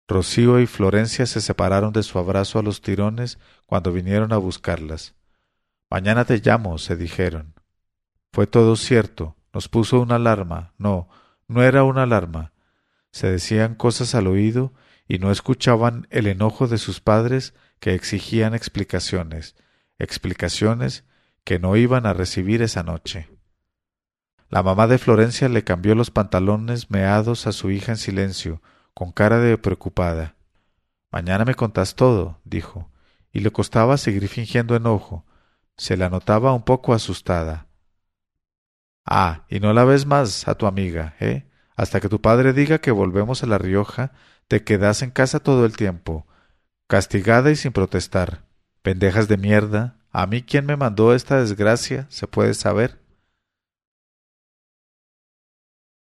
Rocío 0.08 0.60
y 0.60 0.66
Florencia 0.66 1.26
se 1.26 1.40
separaron 1.40 1.92
de 1.92 2.02
su 2.02 2.18
abrazo 2.18 2.58
a 2.58 2.62
los 2.62 2.82
tirones 2.82 3.38
cuando 3.66 3.92
vinieron 3.92 4.32
a 4.32 4.36
buscarlas. 4.36 5.14
Mañana 5.88 6.24
te 6.24 6.38
llamo, 6.38 6.78
se 6.78 6.96
dijeron. 6.96 7.54
Fue 8.32 8.46
todo 8.46 8.74
cierto, 8.74 9.36
nos 9.52 9.68
puso 9.68 10.00
una 10.00 10.16
alarma. 10.16 10.74
No, 10.76 11.08
no 11.46 11.62
era 11.62 11.84
una 11.84 12.02
alarma. 12.02 12.52
Se 13.12 13.30
decían 13.30 13.76
cosas 13.76 14.16
al 14.16 14.26
oído 14.26 14.74
y 15.06 15.18
no 15.18 15.30
escuchaban 15.30 16.08
el 16.10 16.26
enojo 16.26 16.66
de 16.66 16.78
sus 16.78 17.00
padres 17.00 17.54
que 17.78 17.94
exigían 17.94 18.54
explicaciones, 18.54 19.54
explicaciones 19.98 21.04
que 21.44 21.58
no 21.60 21.76
iban 21.76 22.06
a 22.06 22.12
recibir 22.12 22.60
esa 22.60 22.82
noche. 22.82 23.28
La 24.54 24.62
mamá 24.62 24.86
de 24.86 24.98
Florencia 24.98 25.48
le 25.48 25.64
cambió 25.64 25.96
los 25.96 26.12
pantalones 26.12 26.88
meados 26.88 27.48
a 27.48 27.52
su 27.52 27.72
hija 27.72 27.90
en 27.90 27.98
silencio, 27.98 28.62
con 28.94 29.10
cara 29.10 29.40
de 29.40 29.58
preocupada. 29.58 30.36
Mañana 31.10 31.44
me 31.44 31.56
contás 31.56 31.96
todo, 31.96 32.38
dijo, 32.44 32.88
y 33.32 33.40
le 33.40 33.50
costaba 33.50 33.96
seguir 33.96 34.28
fingiendo 34.28 34.76
enojo. 34.76 35.26
Se 35.76 35.96
la 35.96 36.08
notaba 36.08 36.52
un 36.52 36.62
poco 36.62 36.94
asustada. 36.94 37.66
Ah, 39.04 39.44
y 39.48 39.58
no 39.58 39.72
la 39.72 39.82
ves 39.82 40.06
más 40.06 40.46
a 40.46 40.54
tu 40.54 40.66
amiga, 40.66 41.16
¿eh? 41.18 41.50
Hasta 41.74 41.98
que 41.98 42.08
tu 42.08 42.20
padre 42.20 42.52
diga 42.52 42.78
que 42.78 42.92
volvemos 42.92 43.42
a 43.42 43.46
La 43.46 43.58
Rioja, 43.58 44.12
te 44.46 44.62
quedas 44.62 45.02
en 45.02 45.10
casa 45.10 45.40
todo 45.40 45.64
el 45.64 45.76
tiempo, 45.76 46.28
castigada 46.86 47.50
y 47.50 47.56
sin 47.56 47.72
protestar. 47.72 48.44
Pendejas 48.82 49.26
de 49.26 49.36
mierda. 49.36 49.96
¿A 50.12 50.26
mí 50.26 50.44
quién 50.44 50.64
me 50.64 50.76
mandó 50.76 51.12
esta 51.12 51.40
desgracia? 51.40 52.06
¿Se 52.08 52.28
puede 52.28 52.54
saber? 52.54 53.03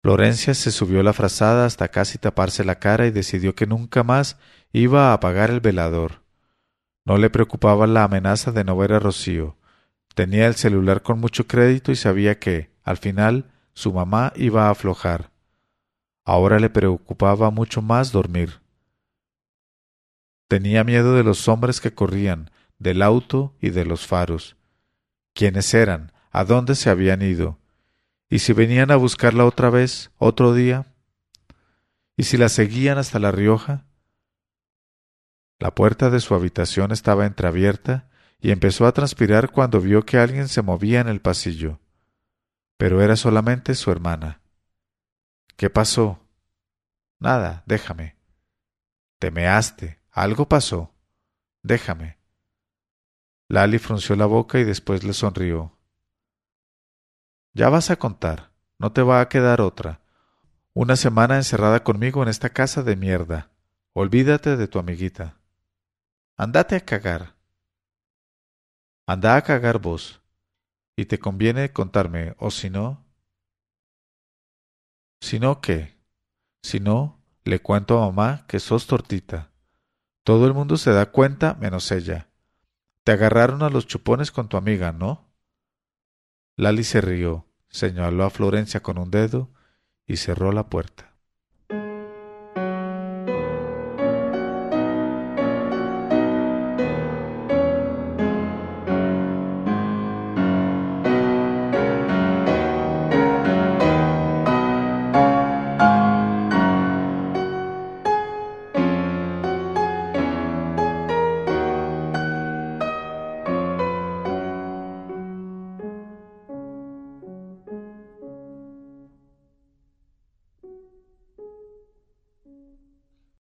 Florencia 0.05 0.53
se 0.53 0.71
subió 0.71 1.03
la 1.03 1.15
frazada 1.15 1.65
hasta 1.65 1.89
casi 1.89 2.19
taparse 2.19 2.63
la 2.63 2.79
cara 2.79 3.07
y 3.07 3.11
decidió 3.11 3.55
que 3.55 3.67
nunca 3.67 4.03
más 4.03 4.37
iba 4.71 5.09
a 5.09 5.13
apagar 5.15 5.49
el 5.49 5.61
velador. 5.61 6.21
No 7.07 7.17
le 7.17 7.31
preocupaba 7.31 7.87
la 7.87 8.05
amenaza 8.05 8.53
de 8.53 8.65
no 8.65 8.77
ver 8.77 8.93
a 8.93 8.99
Rocío. 8.99 9.57
Tenía 10.15 10.47
el 10.47 10.57
celular 10.57 11.01
con 11.01 11.21
mucho 11.21 11.47
crédito 11.47 11.91
y 11.91 11.97
sabía 11.97 12.39
que, 12.39 12.71
al 12.83 12.99
final, 12.99 13.51
su 13.73 13.95
mamá 13.95 14.35
iba 14.37 14.67
a 14.67 14.73
aflojar. 14.73 15.31
Ahora 16.27 16.59
le 16.59 16.69
preocupaba 16.69 17.51
mucho 17.51 17.81
más 17.81 18.13
dormir. 18.13 18.61
Tenía 20.49 20.85
miedo 20.85 21.15
de 21.15 21.25
los 21.25 21.49
hombres 21.49 21.81
que 21.81 21.95
corrían, 21.95 22.51
del 22.79 23.01
auto 23.01 23.55
y 23.59 23.71
de 23.71 23.87
los 23.87 24.07
faros. 24.07 24.59
¿Quiénes 25.33 25.73
eran? 25.73 26.13
¿A 26.31 26.45
dónde 26.45 26.75
se 26.75 26.91
habían 26.91 27.23
ido? 27.23 27.59
¿Y 28.29 28.41
si 28.41 28.53
venían 28.53 28.91
a 28.91 28.97
buscarla 28.97 29.45
otra 29.45 29.71
vez, 29.71 30.11
otro 30.19 30.55
día? 30.55 30.87
¿Y 32.17 32.25
si 32.25 32.37
la 32.37 32.49
seguían 32.49 32.99
hasta 32.99 33.19
La 33.19 33.33
Rioja? 33.33 33.87
La 35.59 35.75
puerta 35.75 36.11
de 36.11 36.21
su 36.21 36.35
habitación 36.35 36.93
estaba 36.93 37.27
entreabierta 37.27 38.09
y 38.41 38.51
empezó 38.51 38.87
a 38.87 38.93
transpirar 38.93 39.51
cuando 39.51 39.81
vio 39.81 40.05
que 40.05 40.19
alguien 40.19 40.49
se 40.49 40.63
movía 40.63 41.01
en 41.01 41.09
el 41.09 41.21
pasillo. 41.21 41.81
Pero 42.77 43.01
era 43.01 43.17
solamente 43.17 43.75
su 43.75 43.91
hermana. 43.91 44.43
¿Qué 45.57 45.71
pasó? 45.71 46.21
Nada, 47.19 47.63
déjame. 47.67 48.17
Te 49.19 49.31
measte. 49.31 50.01
Algo 50.11 50.49
pasó. 50.49 50.93
Déjame. 51.63 52.19
Lali 53.49 53.79
frunció 53.79 54.17
la 54.17 54.27
boca 54.27 54.59
y 54.59 54.65
después 54.65 55.05
le 55.05 55.13
sonrió. 55.13 55.79
Ya 57.55 57.69
vas 57.69 57.91
a 57.91 57.97
contar, 57.97 58.51
no 58.79 58.93
te 58.93 59.03
va 59.03 59.21
a 59.21 59.29
quedar 59.29 59.61
otra. 59.61 60.01
Una 60.73 60.97
semana 60.97 61.37
encerrada 61.37 61.85
conmigo 61.85 62.21
en 62.25 62.29
esta 62.29 62.51
casa 62.51 62.83
de 62.83 62.97
mierda. 62.97 63.53
Olvídate 63.93 64.57
de 64.57 64.67
tu 64.67 64.81
amiguita. 64.81 65.39
Andate 66.37 66.75
a 66.75 66.81
cagar. 66.85 67.37
Anda 69.07 69.37
a 69.37 69.43
cagar 69.43 69.79
vos. 69.79 70.21
Y 70.97 71.05
te 71.05 71.21
conviene 71.21 71.73
contarme, 71.73 72.35
o 72.39 72.51
si 72.51 72.71
no. 72.71 73.05
Si 75.21 75.39
no, 75.39 75.61
¿qué? 75.61 75.97
Si 76.65 76.81
no, 76.81 77.23
le 77.45 77.61
cuento 77.61 78.03
a 78.03 78.07
mamá 78.07 78.47
que 78.49 78.59
sos 78.59 78.89
tortita. 78.89 79.53
Todo 80.25 80.47
el 80.47 80.55
mundo 80.55 80.77
se 80.77 80.91
da 80.91 81.13
cuenta 81.13 81.55
menos 81.55 81.93
ella. 81.93 82.31
Te 83.05 83.13
agarraron 83.13 83.63
a 83.63 83.71
los 83.71 83.87
chupones 83.87 84.33
con 84.33 84.49
tu 84.49 84.57
amiga, 84.57 84.91
¿no? 84.91 85.34
Lali 86.57 86.85
se 86.85 87.01
rió, 87.01 87.47
señaló 87.69 88.25
a 88.25 88.31
Florencia 88.31 88.81
con 88.81 88.99
un 88.99 89.11
dedo 89.11 89.51
y 90.07 90.19
cerró 90.19 90.53
la 90.53 90.69
puerta. 90.69 91.14